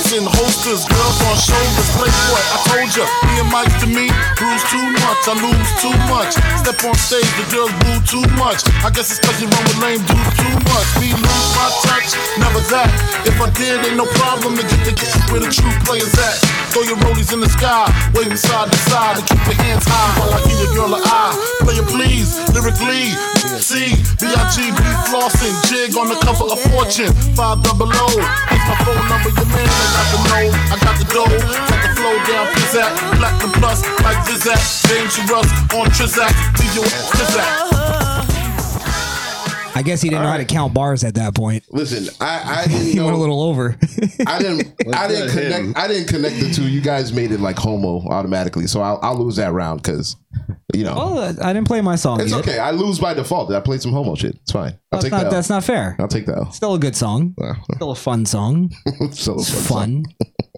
[0.00, 1.90] Send holsters, girls on shoulders.
[1.94, 3.04] Playboy, I told ya.
[3.38, 5.22] And Mike to me, bruise too much.
[5.26, 6.34] I lose too much.
[6.62, 8.62] Step on stage, the girls boo too much.
[8.82, 10.88] I guess it's cause you run with lame dudes too much.
[10.98, 12.90] Me lose my touch, never that.
[13.26, 14.94] If I did, ain't no problem to get the
[15.30, 16.53] where the true players at.
[16.74, 17.86] Throw your rollies in the sky,
[18.18, 21.06] waving side to side, and keep your hands high while I give your girl an
[21.06, 21.30] eye.
[21.62, 23.14] Play it please, lyrically.
[23.62, 28.10] C, B-I-G-B flossing, jig on the cover of Fortune, five double O.
[28.50, 31.78] It's my phone number, your man, I got the know, I got the dough, got
[31.78, 32.90] the flow down, pizzazz,
[33.22, 34.58] black and plus, like Zizak,
[34.90, 35.46] dangerous
[35.78, 36.34] on Trizak,
[36.74, 37.83] your Trizak.
[39.74, 41.64] I guess he didn't know how to count bars at that point.
[41.70, 43.76] Listen, I, I didn't he went a little over.
[44.26, 44.72] I didn't.
[44.94, 45.62] I didn't that him?
[45.72, 45.78] connect.
[45.78, 46.68] I didn't connect the two.
[46.68, 50.16] You guys made it like homo automatically, so I'll, I'll lose that round because
[50.72, 52.40] you know oh, I didn't play my song it's yet.
[52.40, 52.58] okay.
[52.58, 53.50] I lose by default.
[53.52, 54.36] I played some homo shit.
[54.36, 54.72] It's fine.
[54.92, 55.30] I'll That's take not, that.
[55.30, 55.96] that's not fair.
[55.98, 56.38] I'll take that.
[56.38, 56.52] L.
[56.52, 57.34] Still a good song.
[57.74, 58.72] Still a fun song.
[59.12, 60.04] So It's fun.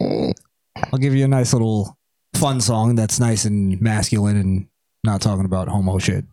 [0.01, 1.97] I'll give you a nice little
[2.35, 4.67] fun song that's nice and masculine and
[5.05, 6.25] not talking about homo shit.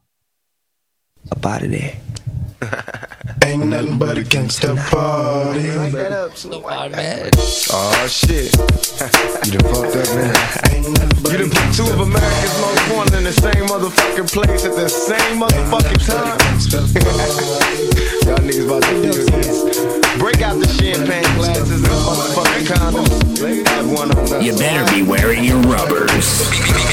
[1.32, 1.96] Up out of there.
[3.43, 5.67] Ain't nothing but a gangsta party.
[7.71, 8.54] Oh shit.
[9.45, 10.36] you done fucked up, man.
[11.34, 14.88] You done put two of America's most wanted in the same motherfucking place at the
[14.88, 16.38] same motherfucking time.
[18.28, 19.63] Y'all niggas about to feel this.
[20.19, 23.67] Break out the champagne glasses and motherfucking condoms.
[23.67, 24.43] Have one on us.
[24.43, 26.47] You better be wearing your rubbers.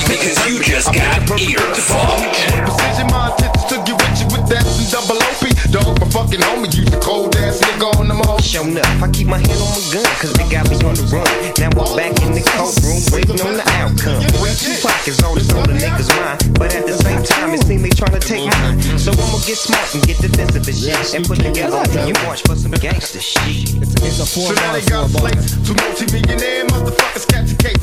[0.09, 2.41] Because you just got ear fucked.
[2.65, 5.50] Precision my tits took you with you with that and double OP.
[6.01, 8.41] Dog, my fucking homie, you the cold ass nigga on the mall.
[8.41, 11.05] Shown up, I keep my hand on my gun, cause they got me on the
[11.13, 11.29] run.
[11.61, 14.25] Now I'm back in the courtroom, waiting on the outcome.
[14.41, 17.63] Way two pockets on this on the niggas' mind, but at the same time, it
[17.65, 18.81] seems they tryna take mine.
[18.99, 22.57] So I'ma get smart and get defensive and shit, and put together a march for
[22.57, 23.77] some gangster shit.
[24.01, 25.57] It's a four So now they got plates.
[25.67, 27.77] Two multi-millionaire motherfuckers catch a case.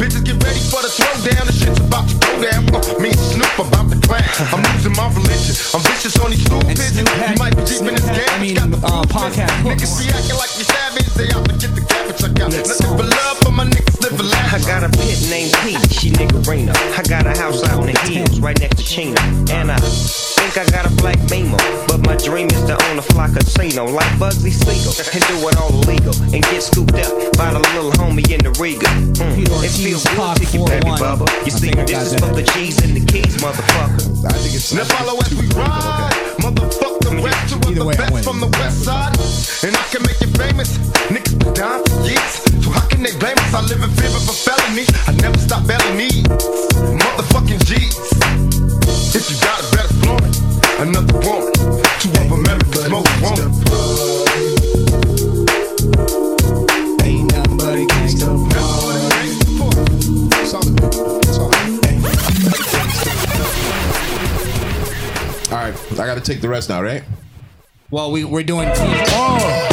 [0.00, 1.44] Bitches get ready for the throwdown.
[1.46, 2.64] The shit's about to go down.
[2.72, 4.26] Uh, me and Snoop about to clash.
[4.48, 5.54] I'm losing my religion.
[5.76, 6.96] I'm vicious on these stool pigeons.
[6.96, 8.30] You might be deep in this game.
[8.30, 11.10] I mean, uh, podcast Niggas be acting like you savage.
[11.14, 12.22] They out to get the cabbage.
[12.22, 14.54] I got nothing but love for my niggas living life.
[14.54, 16.74] I got a pit named P, she niggerina.
[16.96, 19.20] I got a house out in the hills right next to Chino.
[19.52, 21.60] And I think I got a black Beamer.
[21.86, 24.92] But my dream is to own a fly casino like Bugsy Siegel.
[25.14, 26.14] And do it all illegal.
[26.34, 28.86] And get scooped up by the little homie in the Riga.
[29.20, 31.26] Mm, it feels good to you, baby bubba.
[31.44, 34.24] You see, this is for the G's and the keys, motherfucker.
[34.26, 34.72] I think it's.
[34.72, 36.12] Now follow as we ride.
[36.40, 37.00] Motherfuck
[37.48, 39.14] to the best from the west side.
[39.64, 40.78] And I can make you famous.
[41.08, 42.32] Niggas been for years.
[42.64, 43.54] So how can they blame us?
[43.54, 44.84] I live in fear of a felony.
[45.06, 46.10] I never stop belly me.
[46.96, 47.96] Motherfucking G's.
[49.14, 50.36] If you got it, better flaunt it.
[50.80, 51.52] Another woman.
[52.00, 53.50] Two of America's most wanted.
[57.04, 58.28] Ain't nothing but a gangsta
[65.50, 67.02] All right, I got to take the rest now, right?
[67.92, 68.68] Well, we we're doing.
[68.72, 69.66] Oh.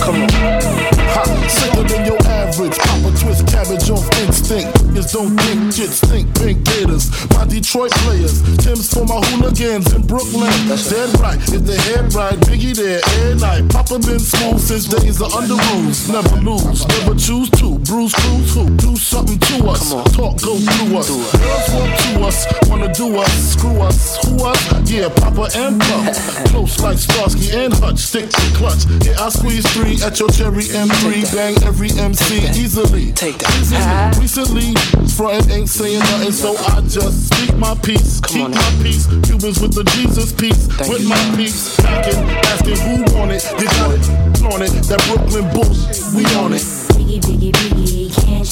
[0.00, 1.48] Come on.
[1.50, 2.78] Sicker than your average.
[2.78, 4.72] Papa twist cabbage off instinct.
[4.92, 6.34] Niggas don't think shit stink.
[6.36, 8.42] Pink gators, my Detroit players.
[8.58, 10.52] Tim's for my hooligans in Brooklyn.
[10.68, 13.68] That's Dead right, if they head right, Biggie there, air night.
[13.70, 16.08] Papa been smooth since days of under rules.
[16.08, 17.78] Never lose, never choose to.
[17.80, 18.68] Bruce Cruz who?
[18.76, 19.90] Do something to us.
[20.14, 21.08] Talk go through us.
[21.08, 23.32] Girls want to us, wanna do us.
[23.52, 24.90] Screw us, who us?
[24.90, 26.44] Yeah, Papa and Puff.
[26.50, 27.98] Close like Starsky and Hutch.
[27.98, 28.84] Stick to clutch.
[29.04, 31.34] Yeah, I squeeze three at your cherry M3.
[31.34, 33.12] Bang every MC easily.
[33.26, 34.16] Take that.
[34.20, 34.70] Recently,
[35.18, 38.20] frontin' ain't saying nothing, so I just speak my peace.
[38.20, 39.08] Keep my peace.
[39.26, 40.68] Cubans with the Jesus piece.
[40.86, 41.74] with my peace.
[41.74, 42.22] Packing,
[42.54, 43.42] asking who want it.
[43.58, 44.06] You got it.
[44.46, 44.70] On it.
[44.86, 46.06] That Brooklyn bullshit.
[46.14, 46.62] We on it.
[46.94, 47.75] Biggie, biggie, biggie, can't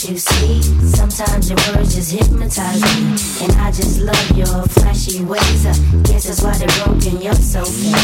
[0.08, 0.62] you see?
[0.82, 3.16] Sometimes your words just hypnotize me.
[3.44, 5.66] And I just love your flashy ways.
[5.66, 7.94] I guess that's why they're broken, you're so fake.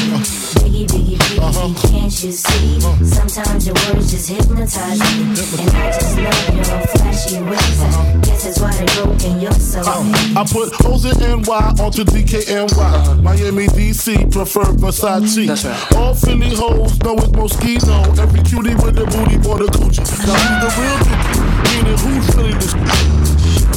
[0.62, 1.88] Biggie, biggie, biggie, uh-huh.
[1.88, 2.80] can't you see?
[3.04, 5.34] Sometimes your words just hypnotize me.
[5.60, 7.80] And I just love your flashy ways.
[7.82, 10.36] I guess that's why they're broken, you're so fake.
[10.36, 13.22] Uh, I put O's and NY onto DKNY.
[13.22, 15.46] Miami, DC, prefer Versace.
[15.46, 15.96] That's right.
[15.96, 18.18] All Philly hoes know it's Moschino.
[18.18, 20.00] Every cutie with a booty for the coochie.
[20.26, 21.49] Now who's the real dookie?
[21.68, 23.20] Meaning who's really the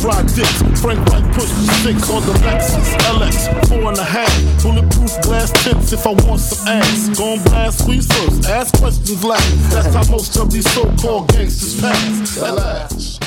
[0.04, 1.48] Ride dicks, Frank White push
[1.82, 4.62] six on the Lexus LX, four and a half.
[4.62, 7.18] Bulletproof glass tips if I want some ass.
[7.18, 9.70] Gon' blast squeeze first, ask questions last.
[9.72, 12.36] That's how most of these so-called gangsters pass.
[12.36, 13.24] That last.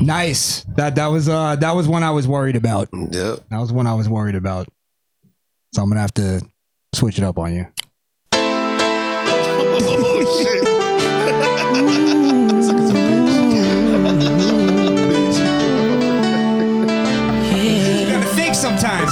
[0.00, 0.64] Nice.
[0.76, 2.88] That that was uh that was one I was worried about.
[2.92, 3.44] Yep.
[3.50, 4.66] That was one I was worried about.
[5.74, 6.42] So I'm gonna have to
[6.92, 7.66] switch it up on you.
[8.34, 10.04] You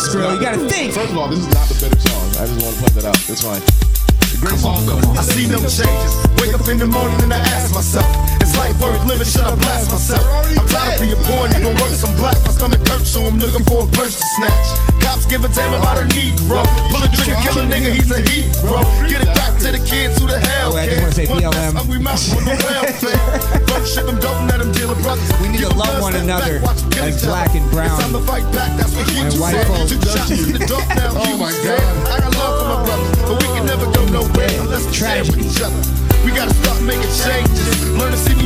[0.07, 0.35] sometimes, Skrill.
[0.35, 0.92] You gotta think.
[0.95, 2.27] First of all, this is not the better song.
[2.38, 3.19] I just want to point that out.
[3.29, 3.62] It's fine.
[4.33, 4.99] The great song though.
[5.16, 6.12] I see no changes.
[6.40, 8.26] Wake up in the morning and I ask myself, is
[8.57, 9.27] life worth living?
[9.27, 10.25] Should I blast myself?
[10.57, 12.37] I'm tired of being born, you gon' work some black.
[12.45, 14.66] My stomach hurts, so I'm looking for a purse to snatch.
[15.03, 16.62] Cops give a damn about a Negro.
[16.90, 18.83] Pull a trigger, kill a nigga, he's a hero.
[19.09, 20.99] Get it back to the kids who the hell Oh, I care.
[20.99, 21.75] just wanna say One BLM.
[21.77, 23.66] hungry mouth on welfare.
[23.66, 25.29] Don't ship them, don't let them deal with brothers.
[25.40, 26.61] We need to love one another
[27.03, 29.66] as black and brown It's time to fight back, that's what he and white said.
[29.66, 29.87] folk.
[29.88, 31.81] Two shots in the dark now, Oh my said.
[32.11, 35.23] I got love for my brothers, but we can never go nowhere unless we share
[35.23, 35.79] with each other.
[36.25, 37.87] We gotta start making changes.
[37.95, 38.46] Learn to see me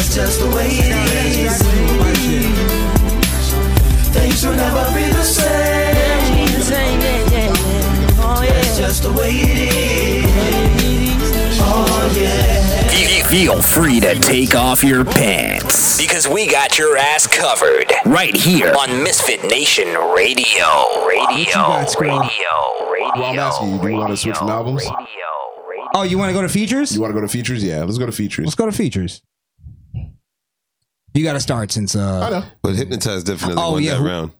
[0.00, 0.96] That's just the way it
[1.36, 1.60] is.
[4.08, 5.94] Things will never be the same.
[8.24, 11.58] That's just the way it is.
[11.60, 13.26] Oh yeah.
[13.28, 18.72] Feel free to take off your pants because we got your ass covered right here
[18.80, 21.04] on Misfit Nation Radio.
[21.06, 21.52] Radio.
[21.52, 22.22] got, Skrill?
[22.22, 22.90] Radio.
[22.90, 23.12] Radio.
[23.16, 24.82] Well, I'm asking you, do you want to switch from albums?
[25.94, 26.94] Oh, you want to go to features?
[26.94, 27.62] You want to go to features?
[27.62, 28.46] Yeah, let's go to features.
[28.46, 29.20] Let's go to features.
[31.14, 32.20] You got to start since uh.
[32.26, 32.44] I know.
[32.62, 34.30] But Hypnotize definitely Oh, won yeah, that round.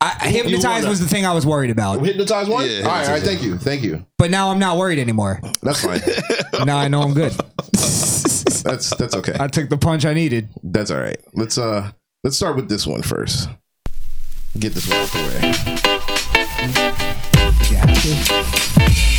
[0.00, 2.68] I, I- hypnotized was the thing I was worried about, Hypnotize one?
[2.68, 3.22] Yeah, all right, all right.
[3.22, 3.22] Hypnotize.
[3.26, 3.56] Thank you.
[3.58, 4.04] Thank you.
[4.18, 5.40] but now I'm not worried anymore.
[5.62, 6.00] That's fine.
[6.66, 7.32] now I know I'm good.
[7.72, 9.34] that's that's okay.
[9.40, 10.48] I took the punch I needed.
[10.62, 11.18] That's all right.
[11.32, 13.48] Let's uh let's start with this one first.
[14.58, 15.78] Get this one out the way.
[19.08, 19.17] Look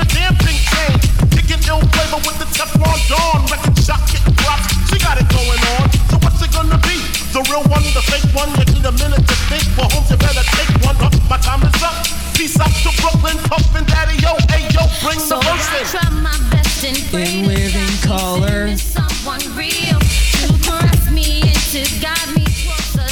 [0.00, 1.08] a damn thing changed.
[1.28, 3.44] Kicking ill flavor with the Teflon Don.
[3.52, 5.84] Record shop, getting props, she got it going on.
[6.08, 6.96] So what's it gonna be?
[7.36, 8.48] The real one, the fake one?
[8.56, 9.64] You need a minute to think.
[9.76, 10.96] For homes, you better take one.
[11.04, 11.94] Up, my time is up.
[12.34, 15.84] Peace out to Brooklyn, puffin' daddy, yo, hey, yo, bring the verse in.
[15.92, 18.72] try my best and In living color.
[18.76, 20.00] someone real
[20.40, 23.04] to caress me and to guide me closer.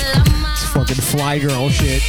[0.57, 2.03] It's fucking fly girl shit.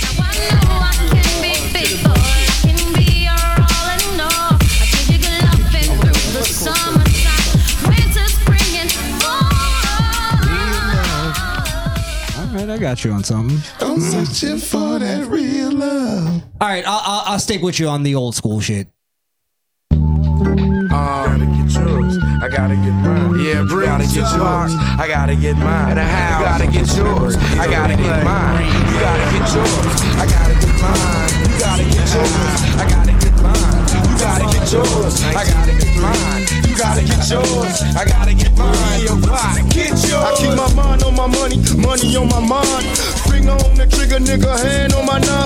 [12.59, 13.57] Right, I got you on something.
[13.79, 16.43] I'm searching for that real love.
[16.59, 18.87] All right, I'll, I'll, I'll stick with you on the old school shit.
[20.89, 21.49] Gotta.
[22.41, 23.39] I I gotta get mine.
[23.39, 24.73] Yeah, bro, gotta get yours.
[24.97, 25.91] I gotta get mine.
[25.91, 26.39] And a house.
[26.39, 27.35] You gotta get yours.
[27.35, 28.65] I gotta get mine.
[28.65, 29.48] You gotta get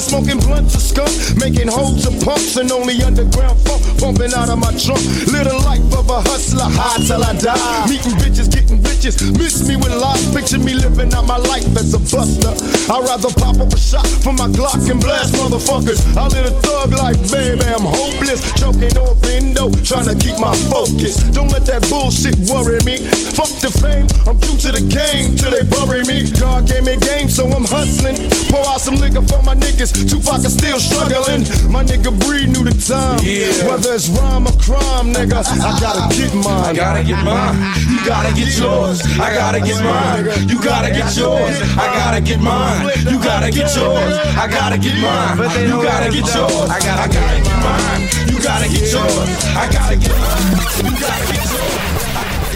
[0.03, 4.59] smoking blunts of skunk, making holes of pumps and only underground funk bumping out of
[4.59, 4.99] my trunk.
[5.31, 7.87] Little life of a hustler, high till I die.
[7.87, 11.95] Meeting bitches, getting bitches, miss me with lies, picture me living out my life as
[11.95, 12.51] a buster.
[12.91, 16.03] I'd rather pop up a shot for my Glock and blast motherfuckers.
[16.19, 20.51] I live a thug life, baby, I'm hopeless, choking off window, trying to keep my
[20.67, 21.23] focus.
[21.31, 22.99] Don't let that bullshit worry me.
[23.39, 26.27] Fuck the fame, I'm true to the game till they bury me.
[26.35, 28.19] God gave me game, so I'm hustling.
[28.51, 29.92] Pour out some liquor for my niggas.
[29.93, 31.45] Tupac is still struggling.
[31.71, 33.21] My nigga Breed knew the time.
[33.21, 33.69] Yeah.
[33.69, 36.65] Whether it's rhyme or crime, nigga, I gotta get mine.
[36.65, 37.55] I gotta get mine.
[37.87, 39.01] You gotta get yours.
[39.21, 40.25] I gotta get mine.
[40.49, 41.61] You gotta get yours.
[41.77, 42.89] I gotta get mine.
[43.05, 44.13] You gotta get yours.
[44.35, 45.37] I gotta get mine.
[45.61, 46.65] You gotta get yours.
[46.73, 48.01] I gotta get mine.
[48.27, 49.29] You gotta get yours.
[49.53, 50.49] I gotta get mine.
[50.81, 51.93] You gotta get yours.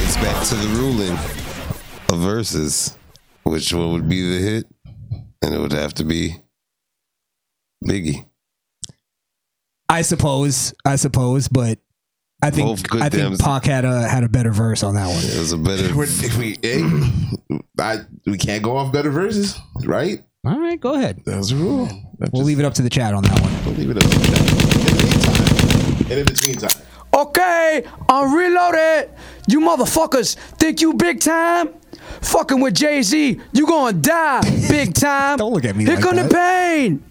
[0.03, 1.17] It's back to the ruling
[2.09, 2.97] of verses.
[3.43, 4.65] Which one would be the hit?
[5.41, 6.35] And it would have to be
[7.85, 8.25] Biggie.
[9.89, 11.79] I suppose, I suppose, but
[12.41, 13.41] I think Both good I think dams.
[13.41, 15.17] Pac had a had a better verse on that one.
[15.23, 15.85] It was a better.
[16.03, 20.23] If we, eh, I, we can't go off better verses, right?
[20.45, 21.21] All right, go ahead.
[21.25, 21.89] That's a rule.
[22.31, 23.51] We'll leave it up to the chat on that one.
[23.65, 26.11] We'll leave it up to the chat.
[26.11, 26.81] And in between time.
[27.13, 29.09] Okay, I'm reloaded.
[29.47, 31.69] You motherfuckers think you big time?
[32.21, 35.37] Fucking with Jay Z, you gonna die big time.
[35.37, 36.29] Don't look at me Here like come that.
[36.29, 37.03] the pain.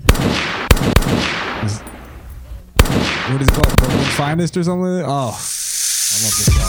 [3.27, 3.77] What is it called?
[3.77, 5.03] Brooklyn's Finest or something?
[5.03, 6.63] Oh, I love this song.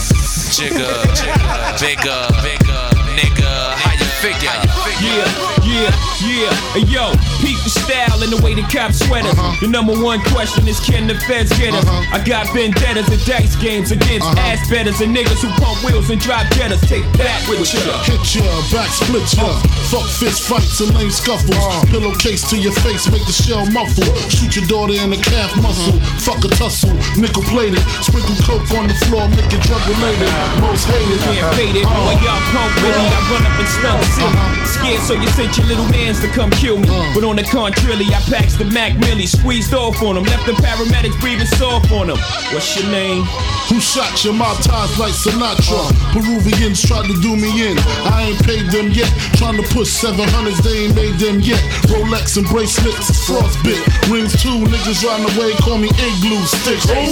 [0.58, 2.82] Jigga, jigga, bigger, bigger,
[3.14, 3.78] nigga.
[3.78, 4.50] How you figure?
[4.98, 5.22] Yeah,
[5.62, 6.50] yeah, yeah.
[6.74, 7.14] Hey, yo,
[7.48, 9.32] peep the style and the way the cops sweaters.
[9.32, 9.56] Uh-huh.
[9.64, 11.80] The number one question is can the feds get us?
[11.88, 12.16] Uh-huh.
[12.16, 14.52] I got vendettas and dice games against uh-huh.
[14.52, 16.84] ass betters and niggas who pump wheels and drive jettas.
[16.84, 17.80] Take that with ya.
[18.04, 19.48] Hit ya, back split ya.
[19.88, 21.56] Fuck fist fights and lame scuffles.
[21.88, 24.04] Pillowcase to your face, make the shell muffle.
[24.28, 25.96] Shoot your daughter in the calf muscle.
[26.20, 27.80] Fuck a tussle, nickel plated.
[28.04, 30.28] Sprinkle coke on the floor, make it drug related.
[30.60, 31.16] Most hated.
[31.24, 33.06] Can't fade it, boy, y'all pump with me.
[33.08, 34.36] I run up and stun silly.
[34.68, 36.88] Scared, so you sent your little mans to come kill me.
[37.16, 40.52] But on the contrary, I packs the Mac Millie, squeezed off on them, left the
[40.58, 42.18] paramedics breathing soft on them.
[42.50, 43.22] What's your name?
[43.70, 45.92] Who shot your mouth ties like Sinatra?
[46.10, 47.78] Peruvians tried to do me in.
[48.10, 49.06] I ain't paid them yet.
[49.38, 51.60] Trying to push 700s, they ain't made them yet.
[51.86, 53.86] Rolex and bracelets, frostbit.
[54.10, 56.82] Rings too, niggas riding away, call me igloo stick.
[56.90, 57.06] Where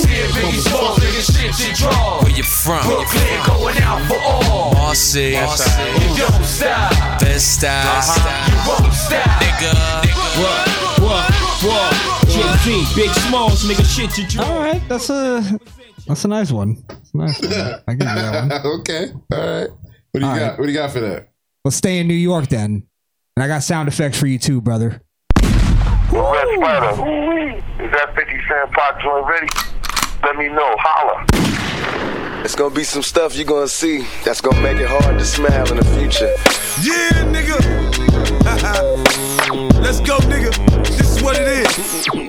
[2.35, 2.83] you from?
[2.83, 4.73] Brooklyn, going out for all.
[4.73, 7.21] Bossy, you don't stop.
[7.21, 8.03] This style,
[8.49, 9.43] you won't stop.
[9.43, 10.16] Nigga,
[14.39, 15.59] All right, that's a
[16.07, 16.77] that's a nice one.
[17.15, 17.53] Nice one.
[17.89, 18.81] I give you that one.
[18.81, 19.07] okay.
[19.33, 19.69] All right.
[20.13, 20.43] What do you All got?
[20.43, 20.59] right.
[20.59, 21.29] What do you got for that?
[21.65, 22.87] Let's stay in New York then,
[23.37, 25.01] and I got sound effects for you too, brother.
[25.43, 26.91] Red Spider,
[27.83, 29.49] is that 50 Cent Pop joint ready?
[30.23, 30.75] Let me know.
[30.79, 32.45] Holla.
[32.45, 35.69] It's gonna be some stuff you're gonna see that's gonna make it hard to smile
[35.71, 36.33] in the future.
[36.83, 37.96] Yeah, nigga.
[39.83, 40.55] Let's go, nigga.
[40.87, 41.67] This is what it is.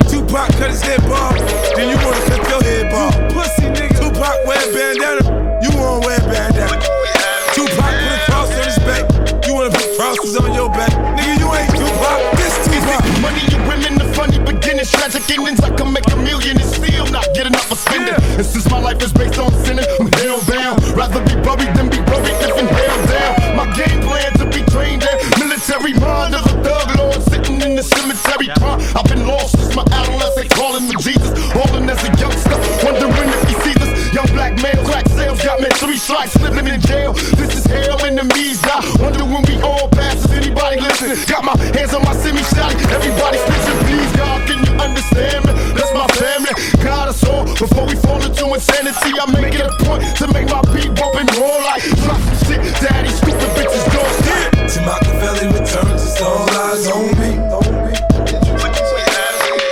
[0.09, 1.37] Tupac cut his head bald,
[1.77, 3.13] then you wanna cut your head bald.
[3.37, 3.93] Pussy, nigga.
[4.01, 5.21] Tupac wear bandana,
[5.61, 6.81] you wanna wear bandana.
[7.53, 9.05] Tupac put a cross on his back,
[9.45, 10.89] you wanna put crosses on your back.
[11.13, 12.17] Nigga, you ain't Tupac.
[12.41, 13.21] This Tupac.
[13.21, 15.61] Money and women, the funny beginnings, tragic endings.
[15.61, 18.17] I can make a million and still not get enough for spending.
[18.41, 20.81] And since my life is based on sinning, I'm hell bound.
[20.97, 23.55] Rather be buried than be buried if in hell down.
[23.55, 24.06] My game
[25.87, 28.47] military mind of a thug lord sitting in the cemetery.
[28.57, 28.77] Huh?
[28.95, 31.46] I've been lost since my adolescent, calling for Jesus.
[35.67, 37.13] Sales three strikes, living in jail.
[37.13, 40.23] This is hell, in the enemies I Wonder when we all pass.
[40.23, 41.17] Is anybody listening?
[41.27, 42.73] Got my hands on my semi shot.
[42.91, 45.53] Everybody snitching, please, God, can you understand me?
[45.75, 46.53] That's my family.
[46.83, 49.11] God us all before we fall into insanity.
[49.19, 52.39] I make it a point to make my beat bump and roll like drop some
[52.47, 52.61] shit.
[52.81, 54.51] Daddy, stupid bitches don't stop.
[54.67, 57.31] To Machiavelli returns, it's all eyes on me.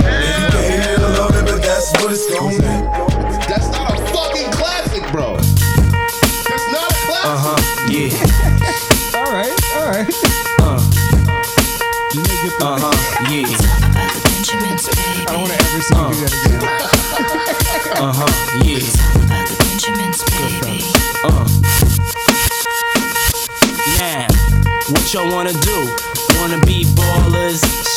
[0.05, 2.54] And you can hate it or love it, but that's what it's gonna
[25.45, 26.04] wanna do?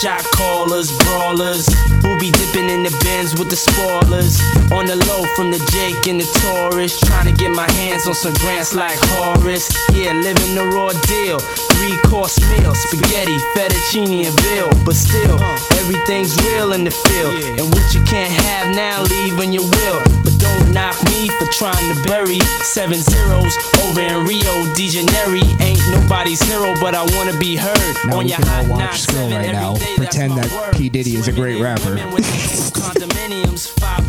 [0.05, 1.67] Wanna be ballers, shot callers, brawlers,
[2.03, 4.41] who be dipping in the bins with the spoilers.
[4.73, 8.15] On the low from the Jake and the Taurus, trying to get my hands on
[8.15, 9.69] some grants like Horace.
[9.93, 11.39] Yeah, living the raw deal.
[11.75, 14.71] Three course meal, spaghetti, fettuccine, and veal.
[14.85, 15.39] But still,
[15.79, 17.35] everything's real in the field.
[17.59, 20.01] And what you can't have now, leave when you will.
[20.23, 25.43] But don't knock me for trying to bury seven zeros over in Rio de Janeiro.
[25.61, 29.33] Ain't nobody's hero, but I wanna be heard Now on your hot all watch seven
[29.33, 29.75] right now.
[29.97, 30.74] Pretend that.
[30.76, 31.97] P Diddy is a great rapper.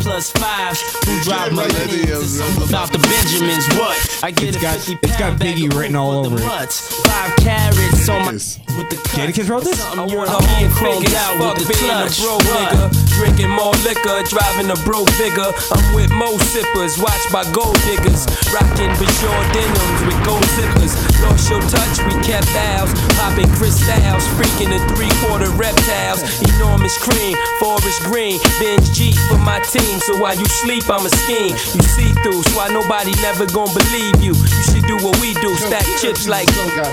[0.00, 0.80] five plus fives.
[1.06, 2.40] Who drive millenniums?
[2.40, 3.66] It's all about the Benjamins.
[3.78, 4.20] What?
[4.22, 6.42] I get It's a got 50 it's got Biggie written all over it.
[6.42, 7.00] butts.
[7.06, 9.80] Five carrots on my with the Jadakiss wrote this?
[9.80, 12.20] Something you're I'm being chromed fake out fuck with the being a clutch.
[12.20, 12.88] broke nigga.
[13.20, 15.50] Drinking more liquor, driving a broke bigger.
[15.74, 18.24] I'm with mo sippers, watched by gold diggers.
[18.54, 20.92] Rocking Bajor denims with gold zippers.
[21.20, 22.88] Lost your touch, we kept ours.
[23.20, 26.22] Popping crystals, freaking the three quarter reptiles.
[26.56, 28.38] Enormous cream, forest green.
[28.60, 31.56] Binge G for my team, so while you sleep, I'm a scheme.
[31.72, 34.36] You see through, so why nobody never gonna believe you.
[34.36, 36.46] You should do what we do, stack chips like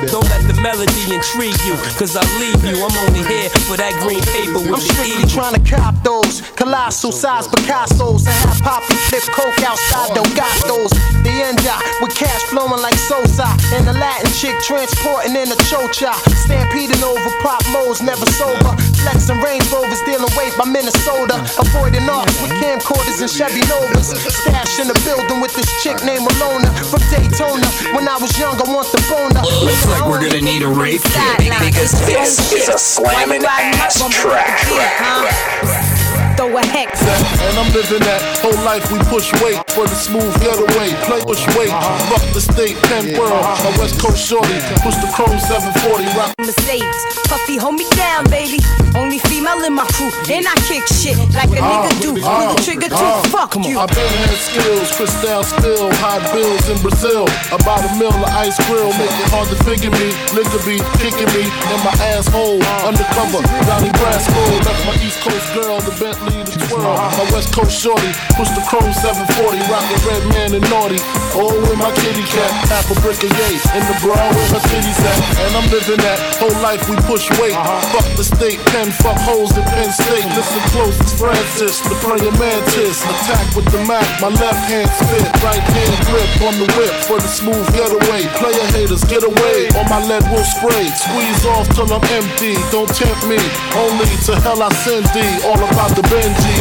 [0.07, 2.79] Don't let the melody intrigue you, cause I'll leave you.
[2.79, 7.11] I'm only here for that green paper with I'm strictly trying to cop those colossal
[7.11, 10.95] size Picassos and have Poppy flip coke outside Delgados.
[11.23, 15.57] The end India with cash flowing like Sosa and the Latin chick transporting in a
[15.65, 16.13] chocha.
[16.45, 18.77] Stampeding over pop modes, never sober.
[19.01, 21.41] Flexing Range Rovers, dealing weight by Minnesota.
[21.57, 22.53] Avoiding arcs with
[22.87, 24.09] camcorders and Chevy Novas.
[24.09, 27.67] Stash in the building with this chick named Alona from Daytona.
[27.95, 29.41] When I was young, I want the boner.
[29.63, 35.96] Looks like we're gonna need a rape kit because this is a slamming ass track.
[36.37, 37.01] Throw a hex.
[37.01, 40.93] And I'm living that whole life we push weight for the smooth getaway.
[41.09, 42.13] Play push weight, uh-huh.
[42.13, 43.65] fuck the state, Penn World, uh-huh.
[43.65, 44.53] my West Coast shorty,
[44.85, 46.37] push the chrome 740, rock.
[46.37, 48.61] Mercedes, Puffy, hold me down, baby.
[48.93, 52.13] Only female in my crew, and I kick shit like a nigga do.
[52.21, 52.29] Uh-huh.
[52.29, 53.81] Pull the trigger too, fuck you.
[53.81, 57.25] I've been had skills, crystal spill, hot bills in Brazil.
[57.49, 60.13] About a mill of ice grill, make it hard to figure me.
[60.37, 63.41] Nigga be kicking me in my asshole, undercover.
[63.65, 66.97] Johnny Brasco, left my East Coast girl, the Bentley, the twirl.
[67.17, 70.99] My West Coast shorty, push the chrome 740, rockin' red man and naughty.
[71.37, 74.63] Oh, with my kitty cat, half a brick of yay, in the bra where her
[74.73, 75.19] titties at.
[75.47, 77.53] And I'm living that whole life we push weight.
[77.53, 77.81] Uh-huh.
[77.93, 80.25] Fuck the state, pen, fuck holes in Penn State.
[80.33, 83.05] Listen close, it's Francis, the praying mantis.
[83.05, 87.21] Attack with the Mac, my left hand spit, right hand grip on the whip for
[87.21, 88.25] the smooth getaway.
[88.41, 90.89] Player haters, get away, or my lead will spray.
[90.89, 93.37] Squeeze off till I'm empty, don't tempt me.
[93.77, 96.03] Only to hell I send thee, all about the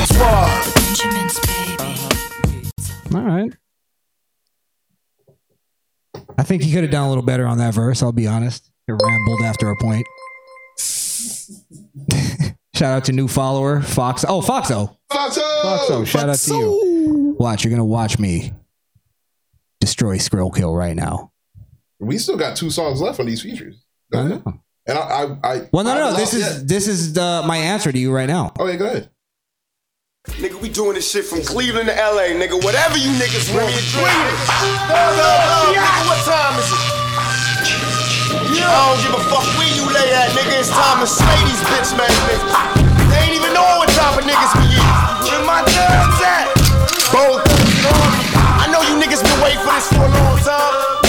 [0.00, 1.40] Benjis.
[3.12, 3.20] Why?
[3.20, 3.52] All right.
[6.38, 8.02] I think he could have done a little better on that verse.
[8.02, 8.70] I'll be honest.
[8.88, 10.06] It rambled after a point.
[12.74, 14.24] shout out to new follower Fox.
[14.28, 14.96] Oh, Foxo.
[15.10, 15.40] Foxo.
[15.62, 16.06] Foxo.
[16.06, 17.36] Shout out to you.
[17.38, 17.64] Watch.
[17.64, 18.52] You're gonna watch me
[19.80, 21.32] destroy Skrill Kill right now.
[21.98, 23.82] We still got two songs left on these features.
[24.12, 24.42] I know.
[24.88, 25.24] And I, I,
[25.54, 26.08] I Well, no, no.
[26.08, 28.52] I- This is this is the, my answer to you right now.
[28.58, 29.10] Okay, go ahead.
[30.34, 32.58] Nigga, we doing this shit from Cleveland to LA, nigga.
[32.62, 33.70] Whatever you niggas want.
[33.70, 33.86] Nigga,
[36.04, 36.82] what time is it?
[38.66, 40.58] I don't give a fuck where you lay at, nigga.
[40.58, 42.52] It's time to slay these bitch man niggas.
[43.08, 45.30] They ain't even know what type of niggas we is.
[45.30, 46.50] Where my thugs at?
[47.14, 47.46] Both.
[48.60, 51.05] I know you niggas been waiting for this for a long time.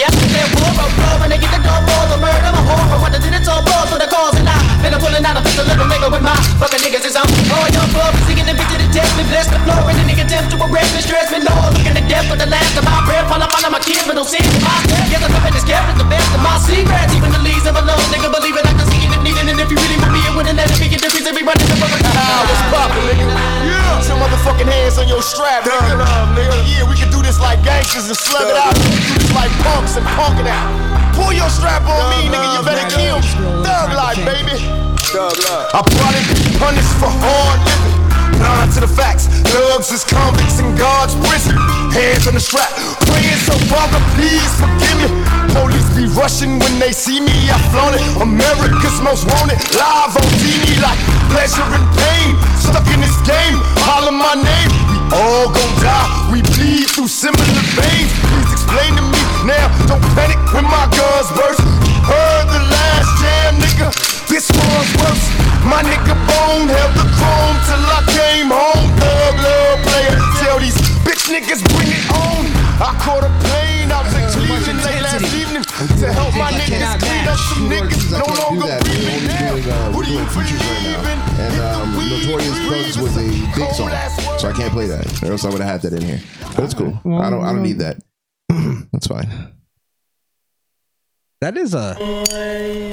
[0.00, 3.18] Yesterday, war, bro, bro, when they get the door, the murder, my horror, what the
[3.18, 4.29] did it all, ball, for the cause,
[4.80, 7.16] and I, then I'm pulling out a pistol, little nigga with my fucking niggas is
[7.16, 7.28] on.
[7.52, 10.04] Oh, your club, singing the bitch to the test, me bless the floor, and the
[10.08, 12.84] nigga attempt to arrest me, stress me, no, looking to death for the last of
[12.84, 15.36] my breath, fall up on my kids, but don't see it, my step, yes, I'm
[15.36, 17.82] up in this cap, it's the best of my secrets, even the leaves of a
[17.84, 20.12] love, nigga, believe it, I can see it if needed, and if you really want
[20.16, 23.04] me, it wouldn't let it be, get the reason we running the fucking what's poppin',
[23.04, 23.26] nigga?
[23.68, 24.00] Yeah.
[24.00, 26.00] Put your motherfucking hands on your strap, nigga.
[26.32, 26.56] nigga.
[26.64, 28.72] Yeah, we can do this like gangsters and slug it out.
[28.74, 30.89] We can do this like punks and punk it out.
[31.20, 32.48] Pull your strap on me, nigga.
[32.56, 33.28] You better kill me.
[33.60, 34.56] Thug life, baby.
[35.12, 35.68] Thug life.
[35.76, 38.00] I probably be punished for hard living.
[38.40, 39.28] Nine to to the facts.
[39.52, 41.60] Thugs is convicts in God's prison.
[41.92, 42.72] Hands on the strap.
[43.04, 45.08] Praying so Father, please forgive me.
[45.52, 47.36] Police be rushing when they see me.
[47.52, 48.04] I flaunt it.
[48.16, 49.60] America's most wanted.
[49.76, 50.96] Live on TV like
[51.28, 52.32] pleasure and pain.
[52.56, 53.60] Stuck in this game.
[53.84, 54.70] Holler my name.
[54.88, 56.08] We all gon' die.
[56.32, 58.08] We bleed through similar veins.
[58.24, 59.66] Please explain to me now.
[59.90, 61.62] Don't panic when my guns burst.
[62.06, 63.88] Heard the last jam, nigga.
[64.30, 65.24] This one's worse.
[65.66, 68.86] My nigga Bone held the chrome till I came home.
[68.98, 70.16] Thug love player.
[70.40, 72.46] Tell these bitch niggas bring it on.
[72.80, 75.64] I caught a plane out to Cleveland late last evening
[76.00, 79.92] to help my niggas clean up some niggas no longer breathing now.
[79.92, 81.00] we're doing features right now.
[81.42, 83.90] And um, Notorious Thugs was a big song.
[84.38, 85.22] So I can't play that.
[85.22, 86.20] Or else I would have had that in here.
[86.56, 86.94] But it's cool.
[87.20, 88.00] I don't I don't need that.
[88.92, 89.28] That's fine.
[91.40, 91.96] That is a.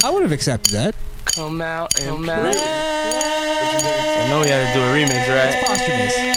[0.04, 0.96] I would have accepted that.
[1.26, 2.56] Come out and come out.
[2.56, 6.37] I know we had to do a remix, right?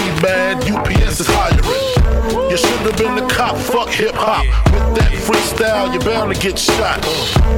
[0.21, 2.49] mad, UPS is hiring.
[2.49, 4.45] You should have been the cop, fuck hip hop.
[4.73, 6.99] With that freestyle, you're bound to get shot.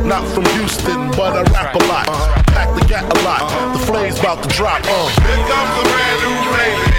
[0.06, 2.08] Not from Houston, but I rap a lot.
[2.48, 3.74] Pack the gat a lot.
[3.74, 4.82] The flame's about to drop.
[4.86, 5.10] Uh.
[5.26, 6.93] Here comes the brand new flavor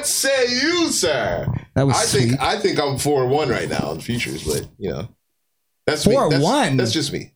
[0.00, 1.46] What say you, sir?
[1.74, 2.40] That was I think.
[2.40, 5.08] I think I'm four one right now on features, but you know,
[5.84, 6.14] that's me.
[6.14, 6.78] That's- 4-1?
[6.78, 7.34] That's just me.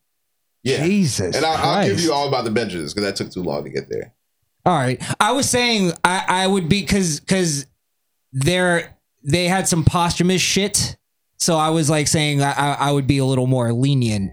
[0.63, 3.43] Yeah, Jesus And I, I'll give you all about the benches because that took too
[3.43, 4.15] long to get there.
[4.65, 4.99] All right.
[5.21, 7.67] I was saying I, I would be because because
[8.33, 10.97] they're they had some posthumous shit.
[11.37, 14.33] So I was like saying I, I I would be a little more lenient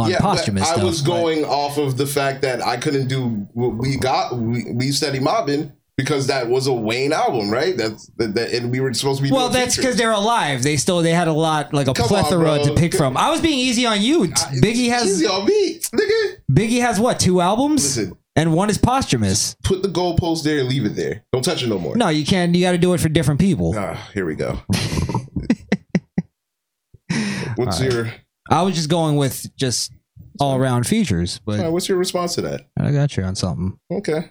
[0.00, 0.82] on yeah, posthumous I stuff.
[0.82, 4.36] was going off of the fact that I couldn't do what we got.
[4.36, 7.76] We, we steady mobbing because that was a Wayne album, right?
[7.76, 9.30] That's that, that and we were supposed to be.
[9.30, 10.62] well, that's because they're alive.
[10.62, 12.64] They still they had a lot like a Come plethora bro.
[12.64, 13.16] to pick from.
[13.16, 14.28] I was being easy on you.
[14.62, 16.36] Biggie has easy on me, nigga.
[16.50, 17.98] Biggie has what two albums?
[17.98, 19.56] Listen, and one is posthumous.
[19.64, 21.24] Put the goalpost there and leave it there.
[21.32, 21.96] Don't touch it no more.
[21.96, 22.54] No, you can't.
[22.54, 23.74] You got to do it for different people.
[23.76, 24.60] Ah, here we go.
[27.56, 27.92] What's right.
[27.92, 28.14] your
[28.48, 29.92] I was just going with just
[30.38, 32.68] all around features, but right, what's your response to that?
[32.78, 33.76] I got you on something.
[33.90, 34.30] Okay.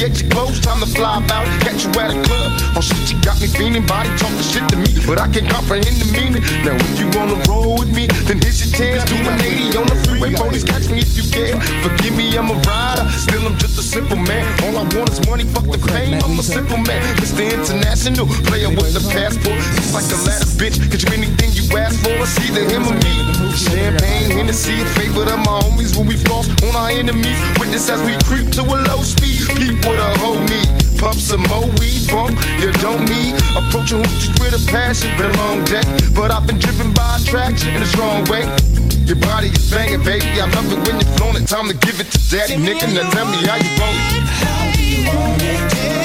[0.00, 1.46] alleviate your clothes, time to fly about.
[1.60, 3.84] Catch you at a club, oh shit, you got me feeling.
[3.86, 6.42] Body talking shit to me, but I can't comprehend the meaning.
[6.64, 9.04] Now if you wanna roll with me, then here's your chance.
[9.04, 11.60] Do an 80 on the freeway, police catch me if you can.
[11.84, 14.44] Forgive me, I'm a rider, still I'm just a simple man.
[14.64, 16.20] All I want is money, fuck the fame.
[16.24, 17.44] I'm a simple man, Mr.
[17.44, 19.58] International, player with the passport.
[19.76, 20.80] It's like a ladder, bitch.
[20.90, 23.14] Cause you anything you ask for, it's either him or me.
[23.56, 27.36] Champagne, Hennessy, favorite of my homies when we floss on our enemies.
[27.58, 29.42] Witness as we creep to a low speed.
[29.56, 30.70] Peep with a whole need.
[30.98, 33.34] Pump some more weed, bump, you don't need.
[33.58, 35.82] Approaching hoochies with a passion, been a long day.
[36.14, 38.44] But I've been driven by attraction in a strong way.
[39.08, 40.40] Your body is banging, baby.
[40.40, 41.48] I love it when you're it.
[41.48, 42.86] Time to give it to daddy, nigga.
[42.94, 44.90] Now tell me how you want it.
[45.06, 45.99] Bomber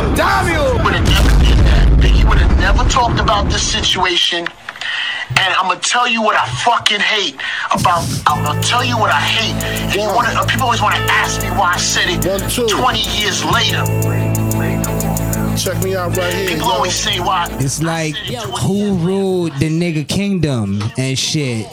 [0.00, 0.84] drop, damn you!
[0.84, 1.88] Would have never did that.
[2.00, 4.46] Biggie would have never talked about this situation.
[5.36, 7.36] And I'm gonna tell you what I fucking hate
[7.70, 8.04] about.
[8.26, 9.54] I'm gonna tell you what I hate.
[9.92, 13.44] And you wanna, uh, people always wanna ask me why I said it 20 years
[13.44, 13.84] later.
[15.56, 16.48] Check me out right here.
[16.48, 16.72] People yo.
[16.72, 17.46] always say why.
[17.60, 21.66] It's like who ruled the nigga kingdom and shit.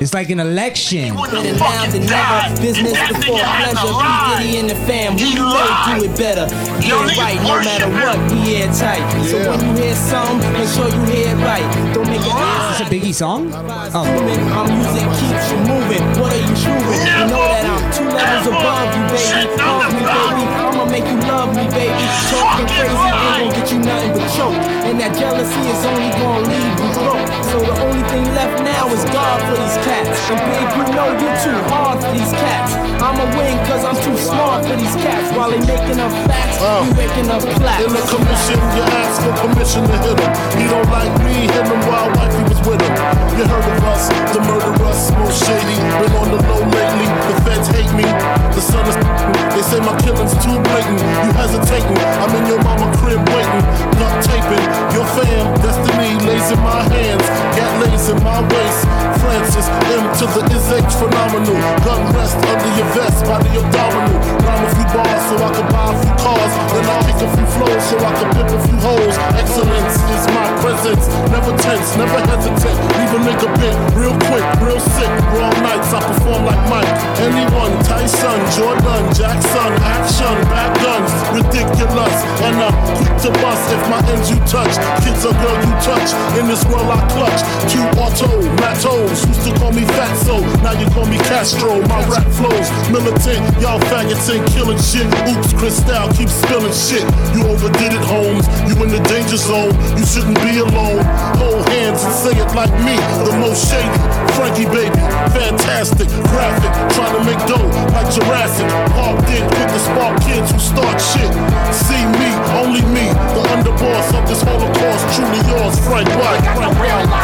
[0.00, 1.16] It's like an election.
[1.16, 2.62] Better now than never.
[2.62, 3.90] Business before pleasure.
[3.98, 4.06] P.
[4.30, 6.46] Diddy and the fam, we really do it better.
[6.78, 9.02] Yeah, right, no matter what, we airtight.
[9.26, 11.66] So when you hear something, make sure you hear it right.
[11.92, 13.50] Don't make it Is this a Biggie song?
[13.50, 14.06] Oh.
[14.54, 16.04] My music keeps you moving.
[16.14, 16.94] What are you shooting?
[17.02, 19.50] You know that I'm two levels above you, baby.
[19.58, 20.44] Love me, baby.
[20.62, 22.06] I'ma make you love me, baby.
[22.30, 24.62] Talking crazy ain't gonna get you nothing but choke.
[24.86, 27.37] And that jealousy is only gonna leave you broke.
[27.48, 30.20] So the only thing left now is God for these cats.
[30.28, 32.76] And babe, you know you're too hard for these cats.
[33.00, 35.32] I'ma win cause I'm too smart for these cats.
[35.32, 37.86] While they making up facts, you making up plaques.
[37.86, 40.32] In the commission, you ask for permission to hit him.
[40.60, 42.94] He don't like me, hit him while wifey was with him.
[43.38, 45.78] You heard of us, the murderers, most shady.
[46.02, 48.04] Been on the low lately, the feds hate me.
[48.52, 48.98] The sun is
[49.54, 51.00] they say my killing's too blatant.
[51.00, 53.64] You hesitating, I'm in your mama crib waiting.
[53.96, 57.37] Not taping, your fam, destiny lays in my hands.
[57.56, 58.82] Gat lays in my waist.
[59.20, 61.58] Francis, M to the is H phenomenal.
[61.84, 64.18] Gun rest under your vest, body abdominal.
[64.44, 66.52] Rhyme a few bars so I can buy a few cars.
[66.72, 69.14] Then I kick a few flows so I can pimp a few hoes.
[69.38, 71.04] Excellence is my presence.
[71.30, 72.78] Never tense, never hesitate.
[72.98, 75.10] Leave a bit real quick, real sick.
[75.36, 76.88] Raw nights, I perform like Mike.
[77.20, 82.16] Anyone, Tyson, Jordan, Jackson, action, back guns, ridiculous.
[82.46, 84.74] And I'm quick to bust if my ends you touch.
[85.04, 86.10] Kids a girl you touch.
[86.38, 87.27] In this world I clutch.
[87.68, 88.28] Two auto,
[88.60, 89.26] matos.
[89.28, 91.80] Used to call me Fatso, now you call me Castro.
[91.86, 95.06] My rap flows militant, y'all faggots ain't killing shit.
[95.28, 97.04] Oops, Cristal keep spilling shit.
[97.34, 98.48] You overdid it, Holmes.
[98.68, 99.74] You in the danger zone.
[99.98, 101.04] You shouldn't be alone.
[101.36, 102.96] Hold hands and say it like me.
[103.26, 104.00] The most shady,
[104.34, 104.96] Frankie baby,
[105.36, 106.72] fantastic, graphic.
[106.96, 108.68] Trying to make dough like Jurassic.
[108.96, 111.30] Parked in with the spark kids who start shit.
[111.74, 115.04] See me, only me, the underboss of this Holocaust.
[115.14, 116.42] Truly yours, Frank White.
[116.56, 117.17] Real live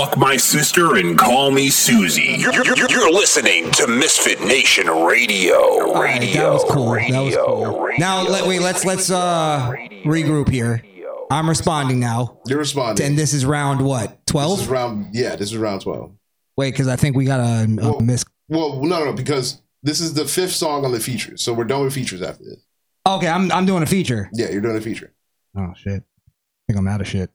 [0.00, 2.36] fuck my sister and call me Susie.
[2.38, 6.00] You're, you're, you're listening to Misfit Nation Radio.
[6.00, 6.32] Radio.
[6.32, 6.94] that was cool.
[6.94, 7.90] That was cool.
[7.98, 8.60] Now let wait.
[8.60, 9.70] Let's let's uh
[10.04, 10.82] regroup here.
[11.30, 12.38] I'm responding now.
[12.46, 13.06] You're responding.
[13.06, 14.26] And this is round what?
[14.26, 14.58] Twelve.
[14.58, 14.92] This Twelve.
[14.92, 15.14] is round.
[15.14, 16.12] Yeah, this is round twelve.
[16.56, 18.24] Wait, because I think we got a, a miss.
[18.48, 21.84] Well, no, no, because this is the fifth song on the features, so we're done
[21.84, 22.64] with features after this.
[23.06, 24.30] Okay, I'm I'm doing a feature.
[24.32, 25.12] Yeah, you're doing a feature.
[25.56, 26.02] Oh shit.
[26.02, 27.30] I think I'm out of shit.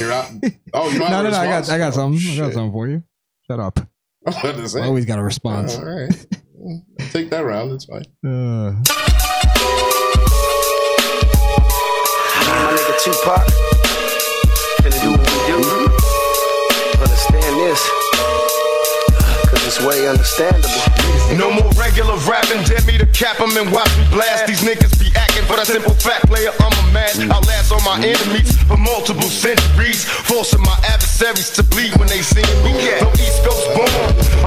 [0.00, 0.30] You're out.
[0.72, 1.38] Oh, you don't no, have no, a no.
[1.38, 1.68] I got?
[1.70, 2.20] I got something.
[2.32, 3.02] I got something for you.
[3.46, 3.78] Shut up.
[4.26, 4.80] I was about to say.
[4.82, 5.76] Always got a response.
[5.76, 6.26] All right.
[7.10, 7.72] Take that round.
[7.72, 8.04] That's fine.
[8.24, 8.72] Uh,
[12.50, 13.46] My nigga Tupac.
[14.82, 15.58] Finna do what we do.
[17.00, 17.99] Understand this.
[19.60, 20.72] Cause it's way understandable.
[21.36, 24.46] No more regular rapping, dare me to cap 'em and watch me blast.
[24.46, 27.30] These niggas be acting for the simple fact, player, I'm a man.
[27.30, 32.22] I'll last on my enemies for multiple centuries, forcing my adversaries to bleed when they
[32.22, 32.72] see me.
[33.04, 33.92] No East Coast born,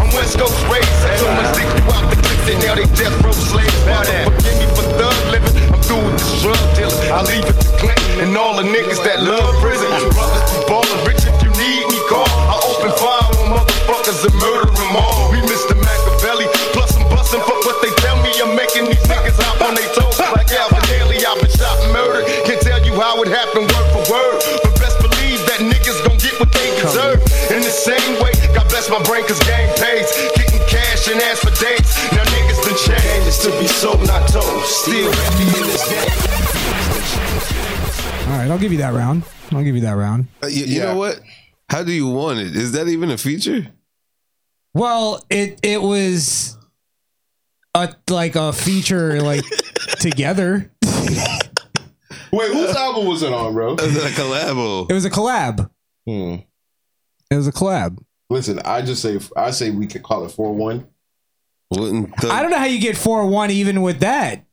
[0.02, 0.90] I'm West Coast raised.
[1.22, 3.78] So much dick you out the clips, and now they death row slaves.
[3.86, 7.12] Mother, forgive me for thug living, I'm through with this drug dealing.
[7.14, 9.94] I leave it to Clinton and all the niggas that love prison.
[10.18, 12.26] Brothers be ballin', rich if you need me, call.
[12.26, 15.32] I open fire on motherfuckers and murder them all.
[15.32, 15.78] We Mr.
[15.78, 18.34] Machiavelli, plus I'm bustin' fuck what they tell me.
[18.42, 21.22] I'm making these niggas hop on they toes like Alvin Ailey.
[21.22, 22.26] I've been shot and murdered.
[22.46, 26.18] Can't tell you how it happened word for word, but best believe that niggas gon'
[26.18, 27.22] get what they deserve.
[27.54, 30.10] In the same way, God bless my brain cause game pays.
[30.36, 31.94] Getting cash and ask for dates.
[32.12, 34.64] Now niggas done changed to be sold, not told.
[34.66, 36.10] Still happy in this game.
[38.32, 39.24] all right, I'll give you that round.
[39.52, 40.28] I'll give you that round.
[40.42, 41.22] Uh, you, you know what?
[41.70, 42.56] How do you want it?
[42.56, 43.68] Is that even a feature?
[44.74, 46.58] Well, it it was
[47.76, 49.44] a like a feature like
[50.00, 50.72] together.
[52.32, 53.74] Wait, whose album was it on, bro?
[53.74, 54.90] It was a collabo.
[54.90, 55.70] It was a collab.
[56.08, 56.36] Hmm.
[57.30, 58.04] It was a collab.
[58.30, 60.88] Listen, I just say I say we could call it four one.
[61.72, 64.46] Wouldn't I don't know how you get four one even with that.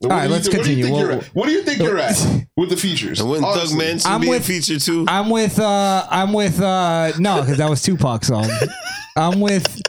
[0.00, 1.04] What All right, let's think- what do you continue.
[1.06, 1.34] think We'll- at?
[1.34, 3.18] What do you think you're at with the features?
[3.20, 5.04] And wouldn't Thug Mansion I'm be with- a feature too?
[5.08, 8.48] I'm with uh I'm with uh no, because that was Tupac's song.
[9.16, 9.82] I'm with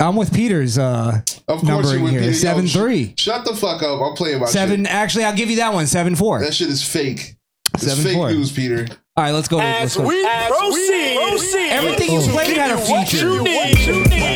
[0.00, 2.22] I'm with Peter's uh Of course, numbering you would here.
[2.22, 3.14] Yo, Seven sh- three.
[3.18, 4.00] Shut the fuck up!
[4.00, 5.86] I'm playing my Seven actually I'll give you that one.
[5.86, 6.40] Seven four.
[6.40, 7.36] That shit is fake.
[7.74, 8.30] It's Seven fake four.
[8.30, 8.86] news, Peter.
[9.16, 9.58] All right, let's go.
[9.58, 10.04] Let's go.
[10.04, 11.68] proceed, proceed.
[11.70, 14.31] Everything you played had a feature.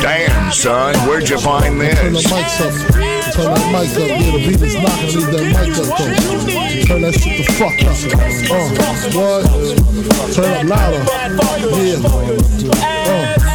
[0.00, 2.22] Damn, son, where'd you find this?
[3.34, 6.14] Turn that mic up, yeah, the beat is knocking, leave that mic up though.
[6.86, 7.98] Turn that shit the fuck up.
[8.50, 8.70] Uh,
[9.16, 9.42] what?
[10.32, 11.02] Turn up louder.
[11.76, 12.06] Yeah.
[12.86, 13.49] Uh.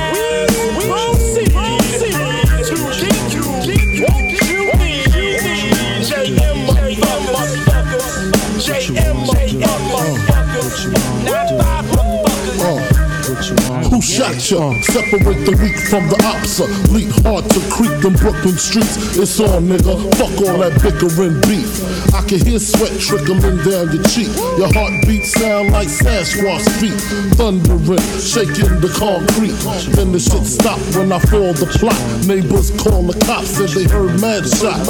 [14.16, 16.64] Separate the weak from the opsa.
[16.96, 19.20] Leap hard to creep them Brooklyn streets.
[19.20, 19.92] It's on, nigga.
[20.16, 21.68] Fuck all that bickering beef.
[22.16, 24.32] I can hear sweat trickling down your cheek.
[24.56, 26.96] Your heartbeat sound like Sasquatch feet.
[27.36, 29.60] Thundering, shaking the concrete.
[30.00, 32.00] Then the shit stop when I fall the plot.
[32.24, 34.88] Neighbors call the cops and they heard mad shots.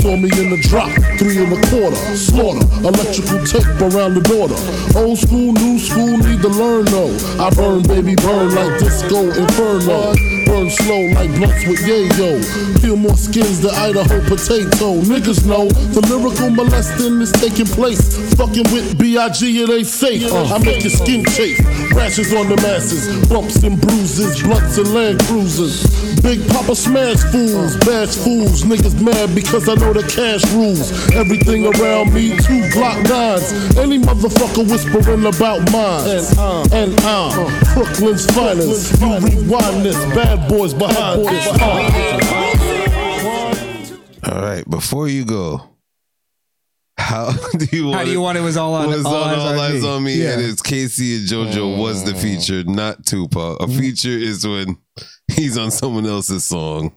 [0.00, 0.88] Saw me in the drop,
[1.20, 2.00] three and a quarter.
[2.16, 4.56] Slaughter, electrical tape around the border.
[4.96, 7.12] Old school, new school, need to learn though.
[7.36, 10.14] I burn, baby, burn like disco inferno.
[10.46, 12.38] Burn slow like blunts with yayo.
[12.80, 15.00] Peel more skins than Idaho potato.
[15.02, 18.34] Niggas know the lyrical molesting is taking place.
[18.36, 19.62] Fucking with B.I.G.
[19.62, 20.32] it ain't safe.
[20.32, 21.58] I make your skin chafe.
[21.92, 23.28] Rashes on the masses.
[23.28, 24.42] Bumps and bruises.
[24.42, 25.82] Blunts and land cruisers.
[26.22, 27.76] Big Poppa smash fools.
[27.78, 28.62] Bash fools.
[28.62, 30.92] Niggas mad because I know the cash rules.
[31.14, 33.76] Everything around me, two Glock nines.
[33.76, 36.08] Any motherfucker whispering about mine.
[36.72, 37.14] And uh.
[37.14, 39.00] I'm uh, Brooklyn's finest.
[39.00, 39.96] You rewind this.
[40.14, 41.48] Bad boys behind this.
[41.60, 42.70] Ah.
[44.32, 45.60] All right, before you go,
[46.96, 49.34] how do you want How do you want it was all on- was all on
[49.34, 49.88] eyes all on eyes me?
[49.88, 50.14] on me?
[50.14, 50.32] Yeah.
[50.34, 52.22] And it's K-Ci and JoJo was the mm.
[52.22, 53.60] feature, not Tupac.
[53.60, 53.78] A mm.
[53.78, 54.78] feature is when
[55.32, 56.92] he's on someone else's song.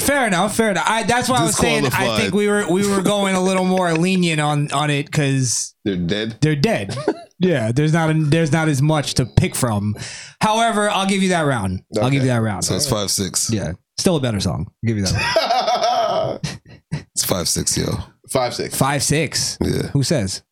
[0.00, 0.84] Fair enough, fair enough.
[0.88, 3.64] I, that's why I was saying I think we were we were going a little
[3.64, 6.38] more lenient on on it because they're dead.
[6.40, 6.96] They're dead.
[7.38, 9.96] yeah, there's not a, there's not as much to pick from.
[10.40, 11.82] However, I'll give you that round.
[12.00, 12.64] I'll give you that round.
[12.64, 13.50] So it's five six.
[13.50, 14.66] Yeah, still a better song.
[14.68, 16.40] I'll give you that.
[16.42, 16.60] Round.
[17.14, 17.86] It's five six, yo.
[18.30, 18.76] Five six.
[18.76, 19.58] Five six.
[19.60, 19.88] Yeah.
[19.88, 20.42] Who says?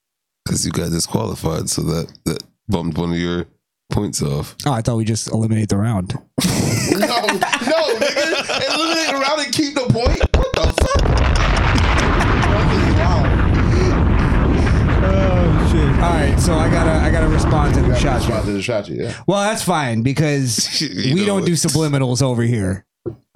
[0.44, 3.46] Because you got disqualified, so that that bumped one of your
[3.90, 4.56] points off.
[4.66, 6.14] Oh, I thought we just eliminate the round.
[6.14, 7.06] no, no,
[7.98, 8.74] nigga.
[8.74, 10.20] Eliminate around and keep the point.
[10.36, 12.06] What the fuck?
[15.08, 16.02] Oh shit!
[16.02, 18.16] All right, so I gotta I gotta respond to the shot.
[18.20, 19.12] Respond to the shot, yeah.
[19.26, 22.84] Well, that's fine because we don't do subliminals over here.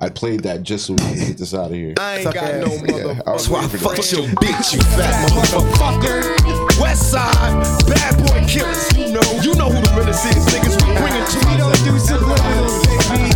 [0.02, 1.94] I played that just so we can get this out of here.
[2.00, 3.22] I ain't got no mother.
[3.26, 4.12] I was That's why I waiting for fuck that.
[4.12, 6.80] your bitch, you fat motherfucker.
[6.80, 8.96] West side, bad boy killers.
[8.96, 9.19] You know
[9.70, 10.74] who the realest is, niggas.
[10.82, 11.38] We to.
[11.46, 13.30] We don't do subliminals, baby.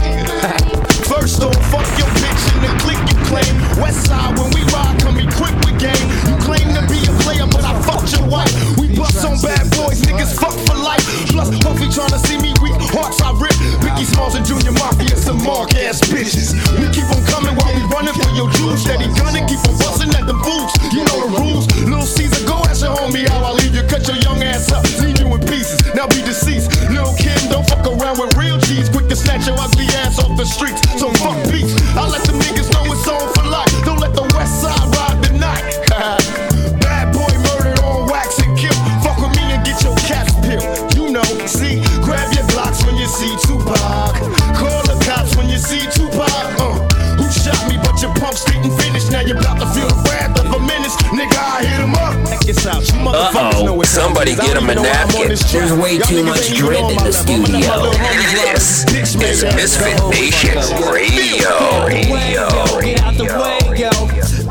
[1.07, 3.55] First off, fuck your bitch and the clique you claim.
[3.79, 6.07] West side, when we ride, come equipped with game.
[6.27, 8.51] You claim to be a player, but I fucked your wife.
[8.77, 11.05] We bust on bad boys, niggas fuck for life.
[11.31, 13.55] Plus, Puffy tryna see me weak, hearts I rip.
[13.85, 16.53] Biggie Smalls and Junior Mafia, some mark ass bitches.
[16.81, 18.83] We keep on coming while we running for your jewels.
[18.83, 20.75] Steady gunning, keep on busting at the boots.
[20.91, 21.65] You know the rules.
[21.87, 23.87] Little Caesar, go ask your homie how I leave you.
[23.87, 25.83] Cut your young ass up, you in pieces.
[25.95, 26.71] Now be deceased.
[26.91, 28.89] Lil Kim, don't fuck around with real cheese.
[28.89, 30.81] Quick to snatch your ugly ass off the streets.
[30.99, 31.75] So fuck peace.
[31.95, 33.71] I let them niggas know it's on for life.
[33.85, 35.65] Don't let the west side ride the night.
[36.81, 38.75] Bad boy murdered on wax and kill.
[39.03, 40.67] Fuck with me and get your caps peeled.
[40.95, 44.15] You know, see, grab your blocks when you see Tupac.
[44.55, 46.31] Call the cops when you see Tupac.
[46.59, 46.79] Uh,
[47.19, 47.77] who shot me?
[47.83, 49.11] But your pumps didn't finish.
[49.11, 50.97] Now you're about to feel the wrath of a menace.
[51.15, 52.24] Nigga, I hit him up.
[52.45, 52.83] Check this out.
[52.87, 55.29] You motherfuckers know Uh-oh, it's somebody get him a even know I'm on napkin.
[55.29, 57.33] There's way Y'all too much ain't dread in the level.
[57.33, 57.77] I'ma let my studio.
[57.81, 58.55] little homies ride
[58.93, 59.97] This is Misfit.
[60.11, 60.59] Nation
[60.93, 61.87] Radio.
[61.87, 62.45] Radio.
[62.83, 63.91] Get out the way, yo.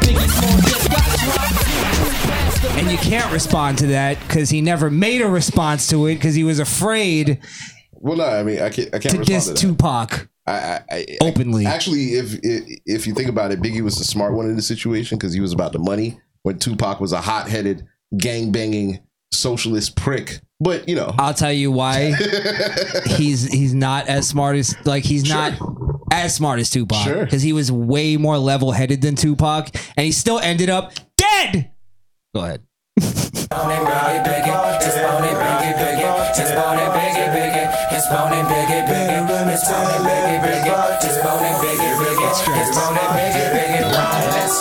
[0.01, 5.27] Biggie Smalls just got And you can't respond to that because he never made a
[5.27, 7.39] response to it because he was afraid
[7.91, 8.87] Well, no, I mean, I can't.
[8.93, 9.59] I can't to respond diss to that.
[9.59, 10.29] Tupac.
[10.47, 11.65] I, I, I, Openly.
[11.67, 14.61] Actually, if if if you think about it, Biggie was the smart one in the
[14.63, 18.99] situation because he was about the money when Tupac was a hot headed, gang banging
[19.31, 20.41] socialist prick.
[20.59, 22.13] But you know, I'll tell you why
[23.17, 25.35] he's he's not as smart as like he's sure.
[25.35, 25.53] not
[26.11, 27.45] as smart as Tupac because sure.
[27.45, 31.71] he was way more level headed than Tupac, and he still ended up dead.
[32.33, 32.61] Go ahead.
[42.65, 43.02] It's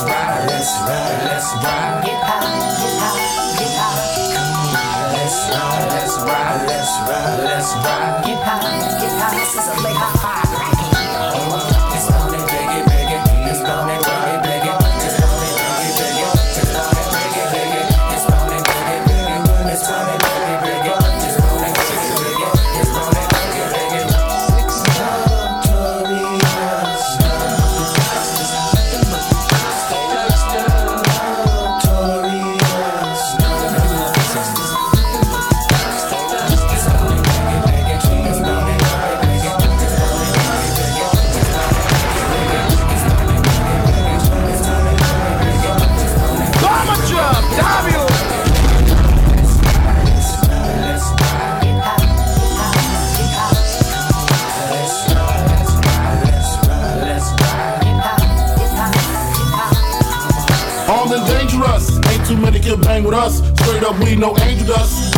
[0.02, 2.04] ride, let's ride, let's ride.
[2.04, 2.42] Get high,
[2.80, 4.34] get high, get high.
[4.34, 8.24] Come on, let's ride, let's ride, let's ride, let's ride.
[8.24, 9.38] Get high, get high.
[9.38, 10.71] This is a late high.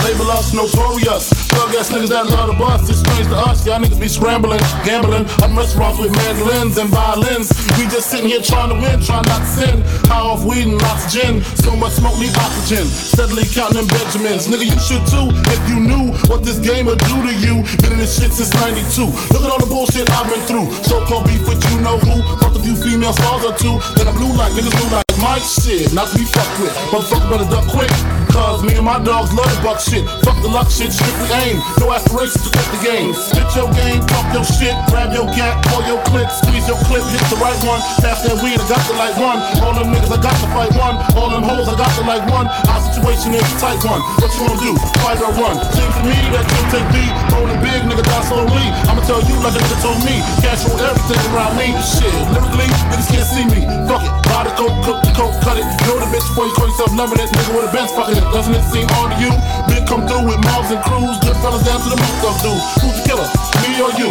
[0.04, 1.32] Label us notorious.
[1.48, 2.84] Thug ass niggas that love the bus.
[2.90, 3.64] It's strange to us.
[3.64, 5.24] Y'all niggas be scrambling, gambling.
[5.40, 7.48] Up restaurants with mandolins and violins.
[7.80, 9.80] We just sitting here trying to win, trying not to sin.
[10.14, 11.42] Off weed and gin.
[11.58, 12.86] So much smoke need oxygen.
[12.86, 14.46] Steadily counting Benjamins.
[14.46, 17.66] Nigga, you should too if you knew what this game would do to you.
[17.82, 19.10] Been in this shit since 92.
[19.34, 20.70] Look at all the bullshit I've been through.
[20.86, 22.22] So called beef with you know who.
[22.38, 23.78] Fucked a few female stars or two.
[23.98, 25.92] Then I blew like niggas blue like my shit.
[25.92, 26.74] Not to be fucked with.
[26.92, 27.90] Motherfucker better duck quick.
[28.34, 30.02] Cause me and my dogs love the buck shit.
[30.26, 31.62] Fuck the luck shit, strictly aim.
[31.78, 33.14] No aspirations to quit the game.
[33.14, 37.06] Spit your game, talk your shit, grab your gat, pull your clip, squeeze your clip,
[37.14, 37.78] hit the right one.
[38.02, 39.38] Pass that weed, I got the like one.
[39.62, 40.96] All them niggas, I got to fight one.
[41.16, 42.46] All them hoes, I got to like one.
[42.48, 44.02] Our situation is a tight one.
[44.20, 44.72] What you gonna do?
[45.00, 45.56] Fight or run?
[45.72, 46.96] Seems to me that you take D,
[47.32, 48.66] rolling big, nigga die slowly.
[48.88, 50.20] I'ma tell you like a nigga told me.
[50.44, 51.72] Cash roll everything around me.
[51.80, 53.60] Shit, lyrically, niggas can't see me.
[53.88, 55.66] Fuck it, buy the coke, cook the coke, cut it.
[55.88, 58.26] Know the bitch before you call yourself number that nigga with a bench fucking it.
[58.32, 59.32] Doesn't it seem odd to you?
[59.68, 62.60] Big come through with mobs and crews, good fellas down to the moot duck dude.
[62.82, 63.28] Who's the killer?
[63.62, 64.10] Me or you?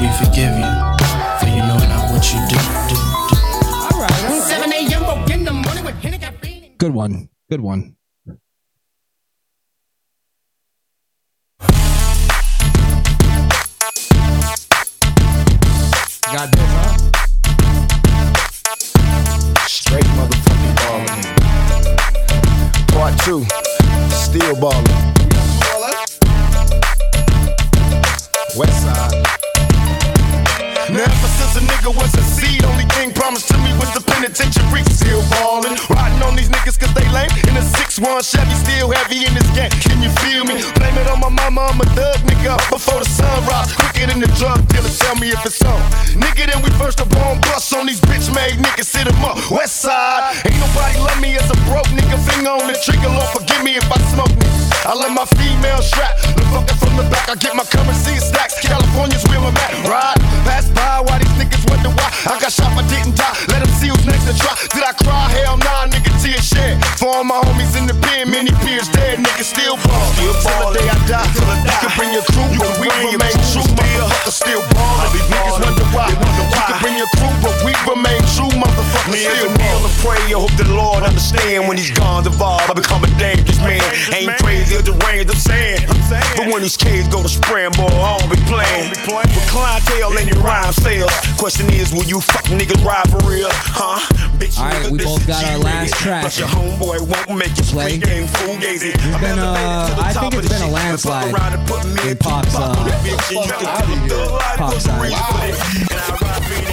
[0.00, 0.70] We forgive you,
[6.90, 7.28] Good one.
[7.48, 7.94] Good one.
[16.32, 16.96] Got this, huh?
[19.68, 21.22] Straight motherfucking ballin'.
[22.88, 23.46] Part two,
[24.10, 25.14] still ballin'.
[28.56, 29.14] West side.
[30.90, 34.00] Now ever since a nigga was a seed, only thing promised to me was the
[34.04, 34.82] penitentiary.
[34.90, 35.76] Still ballin',
[36.30, 37.30] on these niggas cause they lame.
[37.50, 39.70] In a 6-1 Chevy, still heavy in this game.
[39.82, 40.62] Can you feel me?
[40.78, 42.54] Blame it on my mama, I'm a thug nigga.
[42.70, 44.94] Before the sun rise, quicker than the drug dealer.
[45.02, 45.82] Tell me if it's on.
[46.14, 48.86] Nigga, then we first up on bus on these bitch made niggas.
[48.86, 50.22] Sit 'em up, west side.
[50.46, 52.16] Ain't nobody love me as a broke nigga.
[52.30, 54.46] Finger on the trigger, Lord, forgive me if I smoke me.
[54.86, 56.14] I let my female strap.
[56.38, 58.54] The fucker from the back, I get my currency in stacks.
[58.60, 59.72] California's where I'm at.
[59.86, 63.36] Ride, pass by, why these niggas wonder why I got shot, but didn't die.
[63.48, 64.54] Let them see who's next to try.
[64.72, 65.28] Did I cry?
[65.36, 66.76] Hell nah, nigga, tears shed.
[67.00, 70.06] For all my homies in the pen, many peers dead, niggas still ball.
[70.12, 70.72] Still ball.
[70.72, 71.26] Till the day I die.
[71.32, 71.72] Till I die.
[71.72, 73.64] You can bring your crew, but we remain true.
[73.64, 75.08] Motherfucker still ball.
[75.12, 76.08] These niggas wonder why.
[76.12, 78.52] You can bring your crew, but we remain true.
[78.52, 82.26] Motherfucker Me still and kneel and pray, I hope the Lord understand when he's gone
[82.26, 82.68] evolve.
[82.68, 83.80] I become a dangerous man.
[84.12, 85.80] Ain't crazy or deranged, I'm saying.
[86.36, 88.92] But when these kids go to spraying, boy, I don't be playing.
[89.08, 91.12] With clientele and your rhyme sales.
[91.40, 93.48] Question is, will you fuck niggas ride for real?
[93.50, 94.04] Huh?
[94.36, 96.24] Bitch, All right, we both got our last track.
[96.24, 98.92] But your homeboy won't make you play game fugazi.
[98.92, 101.32] It's been uh, I think it's been a landslide
[102.04, 102.76] in Pac's uh,
[104.56, 105.12] Pac's side.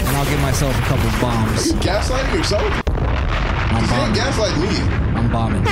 [0.07, 1.74] And I'll give myself a couple bombs.
[1.74, 2.63] Gaslighting yourself?
[2.89, 4.15] I'm You can't bombing.
[4.15, 4.68] gaslight me.
[5.15, 5.63] I'm bombing.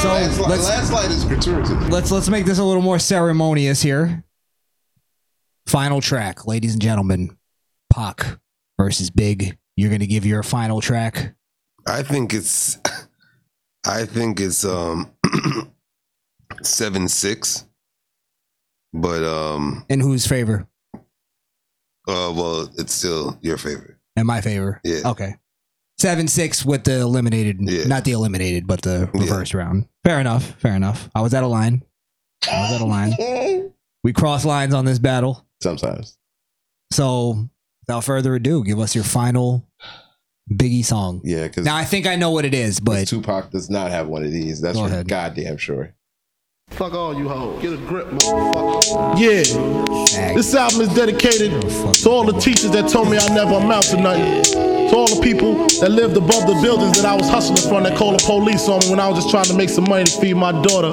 [0.00, 1.70] So Landslide, let's landslide is gratuitous.
[1.92, 4.24] let's let's make this a little more ceremonious here.
[5.68, 7.38] Final track, ladies and gentlemen.
[7.88, 8.40] Pac
[8.76, 9.56] versus Big.
[9.76, 11.34] You're gonna give your final track.
[11.86, 12.78] I think it's
[13.86, 15.12] I think it's um
[16.62, 17.66] seven six.
[18.92, 20.66] But um In whose favor?
[22.08, 23.96] Uh well it's still your favorite.
[24.16, 24.80] In my favor.
[24.84, 25.00] Yeah.
[25.06, 25.36] Okay.
[25.98, 29.86] Seven six with the eliminated, not the eliminated, but the reverse round.
[30.04, 30.44] Fair enough.
[30.60, 31.08] Fair enough.
[31.14, 31.82] I was out of line.
[32.50, 33.72] I was out of line.
[34.04, 35.46] We cross lines on this battle.
[35.62, 36.18] Sometimes.
[36.92, 37.48] So,
[37.82, 39.64] without further ado, give us your final
[40.52, 41.20] Biggie song.
[41.22, 44.08] Yeah, because Now I think I know what it is, but Tupac does not have
[44.08, 44.60] one of these.
[44.60, 45.94] That's for goddamn sure.
[46.74, 47.60] Fuck all you hoes.
[47.60, 49.18] Get a grip, motherfucker.
[49.18, 50.34] Yeah.
[50.34, 54.00] This album is dedicated to all the teachers that told me I never amount to
[54.00, 54.42] nothing.
[54.88, 57.96] To all the people that lived above the buildings that I was hustling from that
[57.96, 60.20] called the police on me when I was just trying to make some money to
[60.20, 60.92] feed my daughter.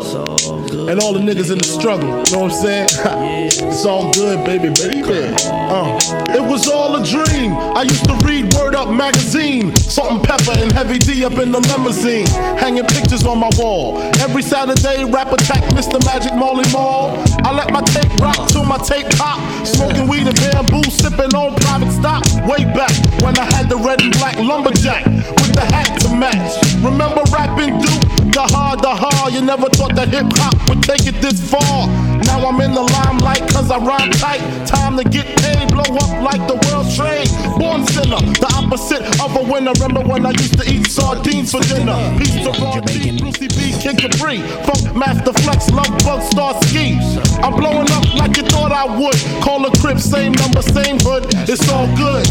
[0.70, 2.10] And all the niggas in the struggle.
[2.10, 2.88] You know what I'm saying?
[3.74, 5.34] it's all good, baby, baby.
[5.50, 5.98] Uh,
[6.30, 7.54] it was all a dream.
[7.74, 9.76] I used to read Word Up magazine.
[9.76, 12.28] Salt-N-Pepa and Heavy D up in the limousine.
[12.62, 13.98] Hanging pictures on my wall.
[14.22, 15.98] Every Saturday, rap attack Mr.
[16.06, 17.18] Magic Marley Marl.
[17.44, 19.42] I let my tape rock till my tape pop.
[19.66, 22.22] Smoking weed and bamboo, sipping on private stock.
[22.46, 22.94] Way back
[23.26, 26.62] when I had the red and black lumberjack with the hat to match.
[26.86, 28.34] Remember Rappin' Duke?
[28.34, 29.34] The hard, the hard.
[29.34, 31.88] You never thought that hip hop would take it this far.
[32.26, 34.42] Now I'm in the limelight cause I rhyme tight.
[34.68, 37.30] Time to get paid, blow up like the world's trade.
[37.58, 39.74] Born sinner, the opposite of a winner.
[39.80, 41.98] Remember when I used to eat sardines for dinner?
[42.18, 46.98] Piece to Ron G, Brucey B, Kid Capri, Funkmaster Flex, Love Bug, Star Ski.
[47.44, 49.18] I'm blowing up like you thought I would.
[49.44, 51.26] Call a crib, same number, same hood.
[51.48, 52.28] It's all good.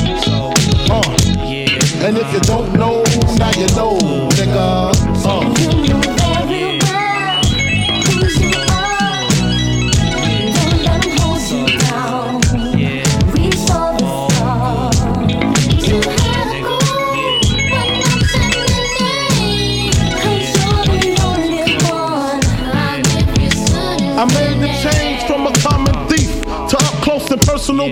[0.90, 1.28] Uh.
[2.00, 3.02] And if you don't know,
[3.36, 3.66] now you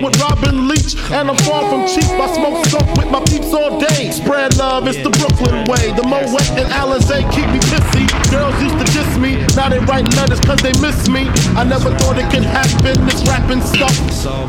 [0.01, 2.09] roll with Robin Leach, and I'm far from cheap.
[2.09, 4.11] I smoke stuff with my peeps all day.
[4.11, 5.91] Spread love, it's the Brooklyn way.
[5.93, 7.96] The Moet and Alizé keep me pissing.
[8.29, 9.39] Girls used to diss me.
[9.55, 11.29] Now they write letters cause they miss me.
[11.55, 13.95] I never thought it could happen, this rapping stuff.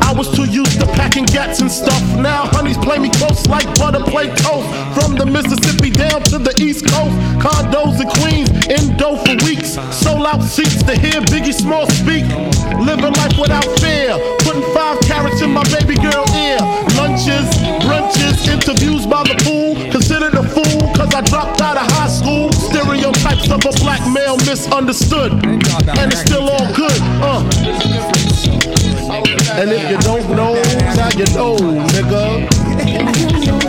[0.03, 2.01] I was too used to packing gats and stuff.
[2.17, 4.67] Now honeys play me close like butter play coast.
[4.95, 7.15] From the Mississippi down to the East Coast.
[7.39, 9.79] Condos in Queens, in dough for weeks.
[9.95, 12.27] Sold out seats to hear Biggie Small speak.
[12.83, 14.17] Living life without fear.
[14.43, 16.59] Putting five carrots in my baby girl ear.
[16.99, 17.47] Lunches,
[17.87, 19.75] brunches, interviews by the pool.
[19.91, 20.43] Considered a
[24.45, 25.31] misunderstood.
[25.33, 26.99] And it's still all good.
[27.21, 27.43] Uh.
[29.59, 30.53] And if you don't know,
[30.95, 31.57] now you know,
[31.89, 33.68] nigga.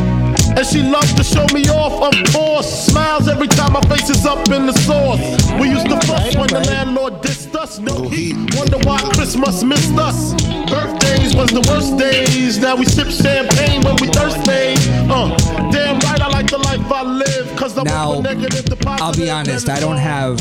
[0.57, 2.85] And she loves to show me off, of course.
[2.87, 5.19] Smiles every time my face is up in the sauce.
[5.59, 7.79] We used to fuss when the landlord dissed us.
[7.79, 8.35] No heat.
[8.55, 10.33] Wonder why Christmas missed us.
[10.69, 12.59] Birthdays was the worst days.
[12.59, 14.75] Now we sip champagne when we thirsty.
[15.09, 15.35] Uh,
[15.71, 17.55] damn right, I like the life I live.
[17.57, 19.01] Cause I'm now, negative to positive.
[19.01, 19.69] I'll be honest.
[19.69, 20.39] I don't have.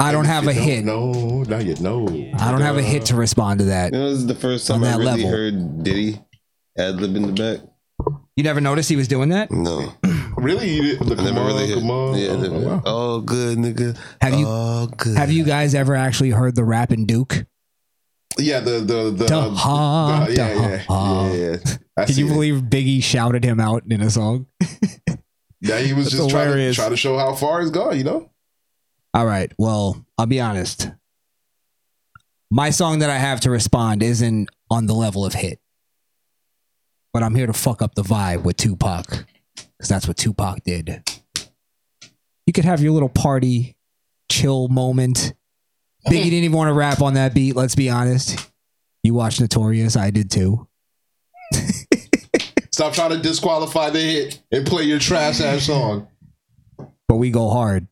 [0.00, 0.84] I don't have a hit.
[0.84, 1.80] No, not yet.
[1.80, 2.06] No.
[2.38, 3.92] I don't have a hit to respond to that.
[3.92, 5.30] You know, this is the first time I that really level.
[5.30, 6.20] heard Diddy
[6.76, 7.60] ad lib in the back.
[8.36, 9.50] You never noticed he was doing that?
[9.50, 9.92] No.
[10.36, 10.68] Really?
[10.74, 11.20] You didn't?
[11.20, 11.78] I never really heard.
[11.78, 12.18] come on.
[12.18, 12.82] Yeah, Oh, the- wow.
[12.84, 13.96] oh, good nigga.
[14.20, 15.16] Have you Oh, good.
[15.16, 17.46] have you guys ever actually heard the Rappin' Duke?
[18.36, 21.30] Yeah, the the the, Da ha, the- yeah, da yeah, ha.
[21.32, 21.56] yeah, yeah.
[21.96, 22.30] I Can see you it.
[22.30, 24.46] believe Biggie shouted him out in a song?
[25.62, 26.76] Yeah, he was That's just trying to, hilarious.
[26.76, 27.96] try to show how far he's gone.
[27.96, 28.30] You know.
[29.14, 29.50] All right.
[29.56, 30.90] Well, I'll be honest.
[32.50, 35.58] My song that I have to respond isn't on the level of hit.
[37.14, 39.06] But I'm here to fuck up the vibe with Tupac.
[39.54, 41.08] Because that's what Tupac did.
[42.44, 43.76] You could have your little party,
[44.28, 45.32] chill moment.
[46.08, 48.50] Biggie didn't even want to rap on that beat, let's be honest.
[49.04, 50.66] You watched Notorious, I did too.
[52.72, 56.08] Stop trying to disqualify the hit and play your trash ass song.
[57.06, 57.86] But we go hard.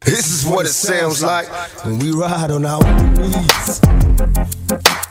[0.00, 1.46] This is what it sounds like
[1.84, 3.80] when we ride on our enemies.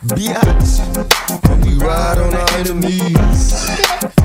[0.05, 1.44] Biatch.
[1.85, 4.24] Ride on our enemies.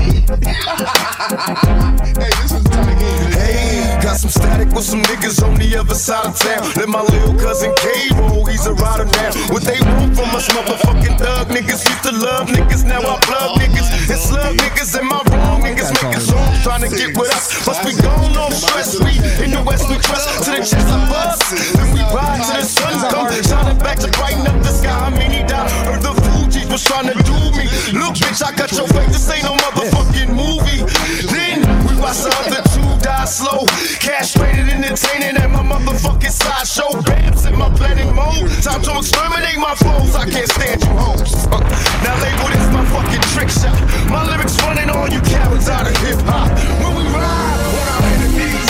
[4.81, 6.65] With some niggas on the other side of town.
[6.81, 9.31] Let my little cousin K roll, he's a rider now.
[9.52, 11.85] What they want from us, motherfucking thug niggas.
[11.85, 14.09] Used to love niggas, now I plug niggas.
[14.09, 17.52] It's slug niggas and my wrong niggas making songs trying to get with us.
[17.69, 18.97] Must be gone, no stress.
[18.97, 21.36] We in the west, we trust to the chest of us.
[21.77, 24.97] Then we ride to the sun come, shining back to brighten up the sky.
[24.97, 25.69] I mean, he died.
[25.85, 27.69] Heard the Fugees was trying to do me.
[27.93, 29.12] Look, bitch, I got your face.
[29.12, 30.89] This ain't no motherfucking movie.
[31.28, 32.69] Then we watch two
[33.11, 33.66] die slow.
[33.99, 36.91] Castrated, entertaining at my motherfucking sideshow.
[37.03, 38.51] Bams in my planet mode.
[38.62, 40.15] Time to exterminate my foes.
[40.15, 41.35] I can't stand you hoes.
[41.51, 41.59] Uh,
[42.05, 43.78] now label this my fucking trick shot.
[44.09, 46.51] My lyrics running all you cowards out of hip hop.
[46.81, 47.59] When we ride.
[47.74, 48.66] When our enemies.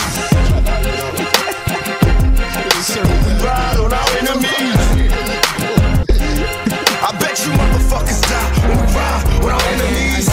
[7.02, 10.28] I bet you motherfuckers die when we ride on our enemies.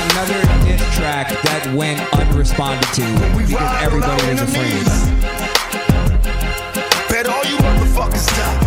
[0.00, 2.00] Another diss track that went
[2.44, 3.02] unresponded to
[3.38, 4.84] because everybody was afraid.
[7.08, 8.63] Bet all you motherfuckers die.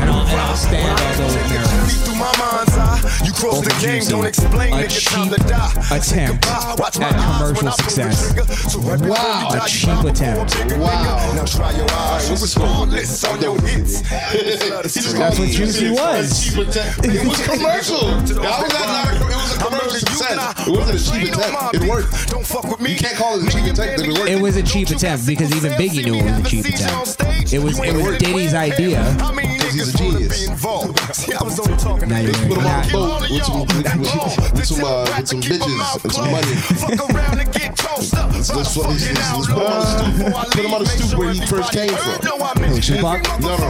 [0.57, 2.03] Stand on those narratives.
[2.03, 5.43] Through my mind's eye, you cross the game, don't explain, a nigga, time cheap to
[5.47, 5.71] die.
[5.91, 6.45] attempt
[6.79, 8.33] Watch my at commercial when I pull the success.
[8.33, 8.53] trigger.
[8.69, 9.49] So right Wow.
[9.53, 10.37] A cheap you attempt.
[10.37, 11.35] pull a trigger, nigga.
[11.35, 14.01] Now try your eyes, who was flawless on your hits.
[14.09, 16.57] That's what Juicy was.
[16.57, 18.07] It was commercial.
[18.41, 20.67] That was not a, it was a commercial success.
[20.67, 21.75] It wasn't a cheap attempt.
[21.75, 22.29] It worked.
[22.29, 22.93] Don't fuck with me.
[22.93, 24.01] You can't call it a cheap attempt.
[24.01, 24.29] It worked.
[24.29, 27.53] It was a cheap attempt because even Biggie knew it was a cheap attempt.
[27.53, 29.03] It was it was Diddy's idea.
[29.17, 29.97] Because he's a
[30.37, 30.61] genius.
[31.17, 33.59] See, I was only talking Now you're Put him on a now, boat with some,
[33.61, 36.55] with, with, with some, uh, with some bitches and some money.
[36.77, 38.31] Fuck around and get tossed up.
[38.31, 40.51] Let's, let's, let's, let's, let's put him on the stoop.
[40.51, 42.63] Put him on the stoop where he first came from.
[42.63, 43.23] Who, Tupac?
[43.41, 43.67] No, no.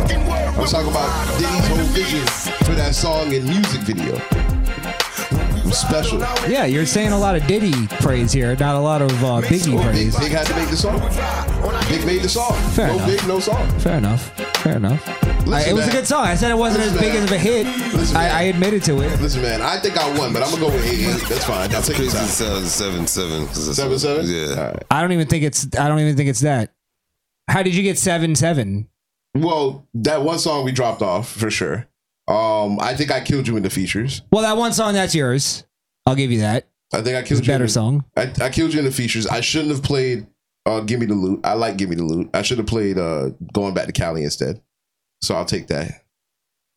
[0.58, 2.26] I'm talking about Diddy's whole vision
[2.66, 4.57] for that song and music video.
[5.72, 6.20] Special.
[6.50, 9.74] Yeah, you're saying a lot of Diddy praise here, not a lot of uh, Biggie
[9.74, 10.20] Well, Big, praise.
[10.20, 11.00] Big had to make the song.
[11.90, 12.54] Big made the song.
[12.72, 13.08] Fair no enough.
[13.08, 13.80] Big, no song.
[13.80, 14.38] Fair enough.
[14.58, 15.08] Fair enough.
[15.48, 16.26] I- it was a good song.
[16.26, 17.24] I said it wasn't Listen, as big man.
[17.24, 17.66] as a hit.
[17.94, 18.28] Listen, I.
[18.30, 19.22] I admitted to it.
[19.22, 21.08] Listen, man, I think I won, but I'm gonna go with eight.
[21.08, 21.30] eight.
[21.30, 21.62] That's fine.
[21.62, 22.12] I'll That's take crazy.
[22.12, 22.28] the It time.
[22.28, 23.48] sounds seven seven.
[23.54, 24.26] Seven seven.
[24.28, 24.74] Yeah.
[24.92, 25.66] I don't even think it's.
[25.78, 26.74] I don't even think it's that.
[27.50, 28.90] How did you get seven seven?
[29.36, 31.88] Well, that one song we dropped off for sure.
[32.28, 34.22] Um, I think I killed you in the features.
[34.32, 35.66] Well, that one song that's yours.
[36.06, 36.68] I'll give you that.
[36.94, 37.48] I think I killed you.
[37.48, 38.06] better in the, song.
[38.16, 39.28] I, I killed you in the features.
[39.28, 40.28] I shouldn't have played
[40.66, 42.98] uh, "Give Me the Loot." I like "Give Me the Loot." I should have played
[42.98, 44.62] uh, "Going Back to Cali" instead.
[45.22, 46.04] So I'll take that.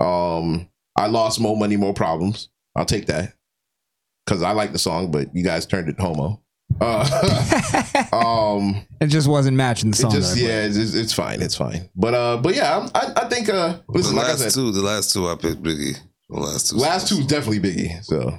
[0.01, 2.49] Um, I lost more money, more problems.
[2.75, 3.35] I'll take that
[4.25, 6.41] because I like the song, but you guys turned it homo.
[6.81, 10.11] Uh, um, It just wasn't matching the it song.
[10.13, 11.89] just yeah, it's, it's- it's fine, it's fine.
[11.95, 14.53] But uh, but yeah, I'm- I I think uh, The listen, like I last said,
[14.53, 15.97] two, the last two I picked Biggie.
[16.29, 16.77] The last two.
[16.77, 18.03] last two is definitely Biggie.
[18.05, 18.39] So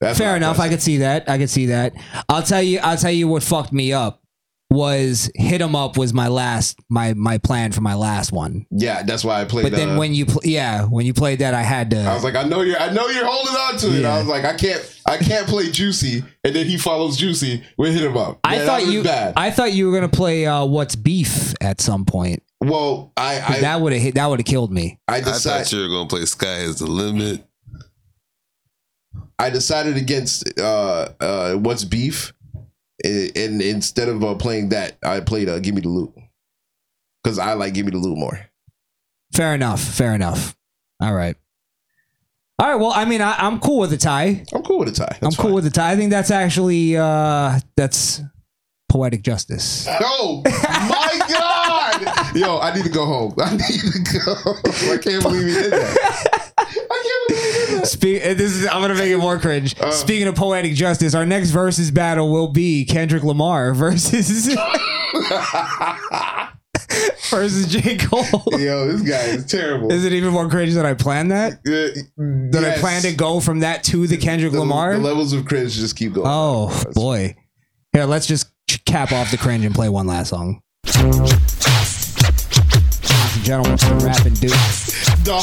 [0.00, 0.58] that's Fair my enough.
[0.60, 1.28] I could see that.
[1.28, 1.92] I could see that.
[2.28, 2.78] I'll tell you.
[2.82, 4.22] I'll tell you what fucked me up
[4.70, 8.66] was hit 'em up was my last my my plan for my last one.
[8.70, 9.64] Yeah, that's why I played.
[9.66, 9.70] That.
[9.70, 12.00] But then uh, when you pl- yeah when you played that I had to.
[12.02, 14.02] I was like, I know you're, I know you're holding on to it.
[14.02, 14.14] Yeah.
[14.14, 17.64] I was like, I can't, I can't play Juicy, and then he follows Juicy.
[17.78, 18.40] We hit him up.
[18.44, 19.02] I Yeah, thought that was you.
[19.02, 19.32] bad.
[19.36, 22.42] I thought you were gonna play uh, what's beef at some point.
[22.60, 24.14] well, I, I, that would have hit.
[24.16, 24.98] That would have killed me.
[25.08, 27.44] I I decided, thought you were gonna play Sky is the limit.
[29.38, 32.32] I decided against uh, uh, what's beef,
[33.04, 36.12] and, and instead of uh, playing that, I played uh, Give Me the Loot
[37.22, 38.40] because I like Give Me the Loot more.
[39.34, 39.80] Fair enough.
[39.82, 40.56] Fair enough.
[41.00, 41.36] All right.
[42.60, 42.74] All right.
[42.76, 44.44] Well, I mean, I, I'm cool with a tie.
[44.52, 45.18] I'm cool with a tie.
[45.22, 45.92] I'm cool with a tie.
[45.92, 48.20] I think that's actually uh that's
[48.88, 49.86] poetic justice.
[49.88, 50.50] Oh my
[51.28, 52.34] god!
[52.36, 53.34] Yo, I need to go home.
[53.38, 54.34] I need to go.
[54.92, 56.52] I can't believe he did that.
[56.58, 57.86] I can't believe he did that.
[57.86, 59.78] Speak, uh, this is I'm gonna make it more cringe.
[59.80, 59.92] Uh.
[59.92, 64.48] Speaking of poetic justice, our next versus battle will be Kendrick Lamar versus
[67.30, 68.22] versus J Cole.
[68.58, 69.90] Yo, this guy is terrible.
[69.92, 71.52] Is it even more cringe that I planned that?
[71.54, 72.00] Uh,
[72.52, 72.80] that I yes.
[72.80, 74.94] plan to go from that to the Kendrick The, Lamar?
[74.94, 76.26] the levels of cringe just keep going.
[76.28, 77.36] Oh boy.
[77.92, 78.50] Here, let's just
[78.84, 80.60] cap off the cringe and play one last song.
[80.84, 81.20] Ladies
[83.36, 84.52] and gentlemen, the rapping dude.
[85.24, 85.40] Duh,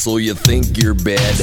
[0.00, 1.36] So you think you're bad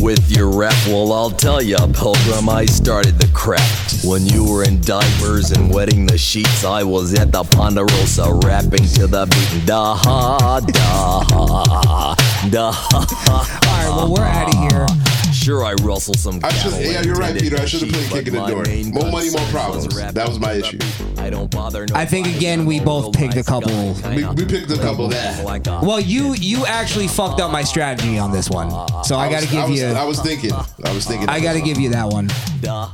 [0.00, 0.74] with your rap?
[0.88, 3.62] Well, I'll tell ya, Pilgrim, I started the crap.
[4.02, 8.84] When you were in diapers and wetting the sheets, I was at the Ponderosa rapping
[8.94, 9.64] to the beat.
[9.64, 13.06] Da ha, da ha, da ha.
[13.30, 15.09] All right, well, we're out of here.
[15.40, 17.56] Sure, I rustle some I should, yeah, you're right, Peter.
[17.56, 19.02] I should have the played sheep, Kicking the Door.
[19.02, 20.12] More money, more problems.
[20.12, 20.78] That was my issue.
[21.16, 23.94] I don't bother I think again we both picked a couple.
[24.14, 25.42] We, we picked a couple that.
[25.82, 28.70] Well, you you actually fucked up my strategy on this one,
[29.02, 29.86] so I, got to give I was, you.
[29.86, 30.52] I was thinking.
[30.52, 31.28] I was thinking.
[31.30, 32.28] I got to give you that one.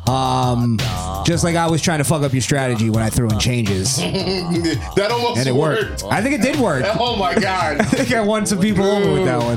[0.09, 0.79] Um,
[1.25, 3.99] just like I was trying to fuck up your strategy when I threw in changes,
[3.99, 4.65] and
[4.97, 6.05] that almost it worked.
[6.05, 6.85] I think it did work.
[6.99, 7.81] Oh my god!
[7.81, 9.57] I think I won some people over with that one.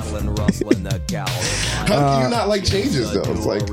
[1.88, 3.22] How Uh, can you not like changes though?
[3.32, 3.68] It's like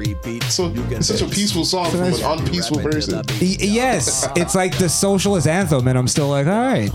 [0.50, 0.72] so.
[0.90, 3.22] It's such a peaceful song from an unpeaceful person.
[3.40, 6.90] Y- yes, it's like the socialist anthem, and I'm still like, all right,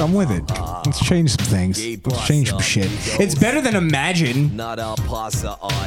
[0.00, 0.42] I'm with it.
[0.86, 1.84] Let's change some things.
[2.06, 2.88] Let's change some shit.
[3.20, 4.58] It's better than Imagine.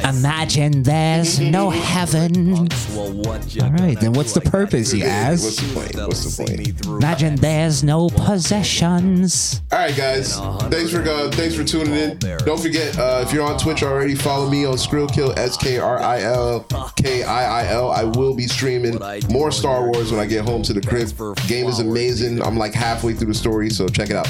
[0.04, 2.54] Imagine there's no heaven.
[2.96, 5.44] All right, then what's the purpose, you ask?
[5.44, 5.96] What's the point?
[5.96, 6.86] What's the point?
[6.86, 9.62] Imagine there's no possessions.
[9.72, 10.36] All right, guys.
[10.70, 12.18] Thanks for uh, thanks for tuning in.
[12.44, 16.00] Don't forget uh, if you're on Twitch already, follow me on Skrillkill S K R
[16.00, 16.66] I L
[16.96, 17.92] K I I L.
[17.92, 18.98] I will be streaming
[19.30, 21.06] more Star Wars when I get home to the crib.
[21.46, 22.42] Game is amazing.
[22.42, 24.28] I'm like halfway through the story, so check it out.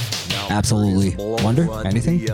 [0.51, 1.15] Absolutely.
[1.43, 2.21] Wonder anything?
[2.21, 2.29] You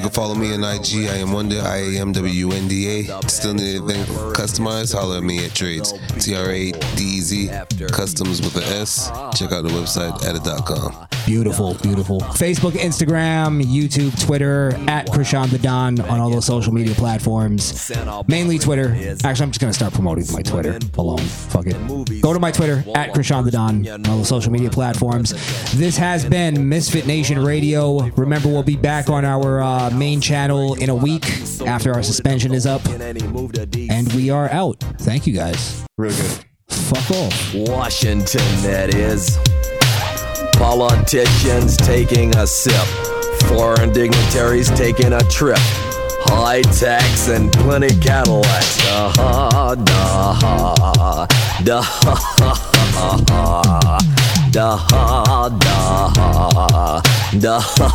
[0.00, 1.08] can follow me on IG.
[1.08, 1.60] I am Wonder.
[1.60, 3.28] I am W N D A.
[3.28, 4.94] Still need anything customized?
[4.94, 5.92] Holler at me at Trades.
[6.20, 7.50] T R A D E Z.
[7.90, 9.08] Customs with an S.
[9.34, 11.08] Check out the website edit.com.
[11.26, 12.20] Beautiful, beautiful.
[12.20, 17.87] Facebook, Instagram, YouTube, Twitter, at Krishan the Don on all those social media platforms.
[18.28, 18.94] Mainly Twitter.
[19.24, 21.18] Actually, I'm just going to start promoting my Twitter alone.
[21.18, 22.22] Fuck it.
[22.22, 25.32] Go to my Twitter, at Krishan the Don on all the social media platforms.
[25.76, 28.00] This has been Misfit Nation Radio.
[28.10, 31.24] Remember, we'll be back on our uh, main channel in a week
[31.66, 32.84] after our suspension is up.
[32.86, 34.80] And we are out.
[34.98, 35.84] Thank you guys.
[35.96, 36.44] Real good.
[36.68, 37.54] Fuck off.
[37.54, 39.38] Washington, that is.
[40.58, 42.86] Politicians taking a sip.
[43.48, 45.58] Foreign dignitaries taking a trip.
[46.20, 48.78] High tax and plenty Cadillacs.
[48.84, 51.26] Da ha, da ha,
[51.62, 51.98] da ha,
[54.50, 55.48] da ha,
[57.38, 57.88] da ha,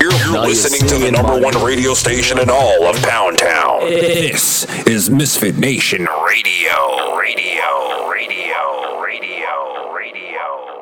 [0.00, 0.12] You're,
[0.46, 3.80] listening to the number one radio station in all of Pound Town.
[3.88, 7.16] This is Misfit Nation Radio.
[7.18, 10.76] Radio, radio, radio, radio.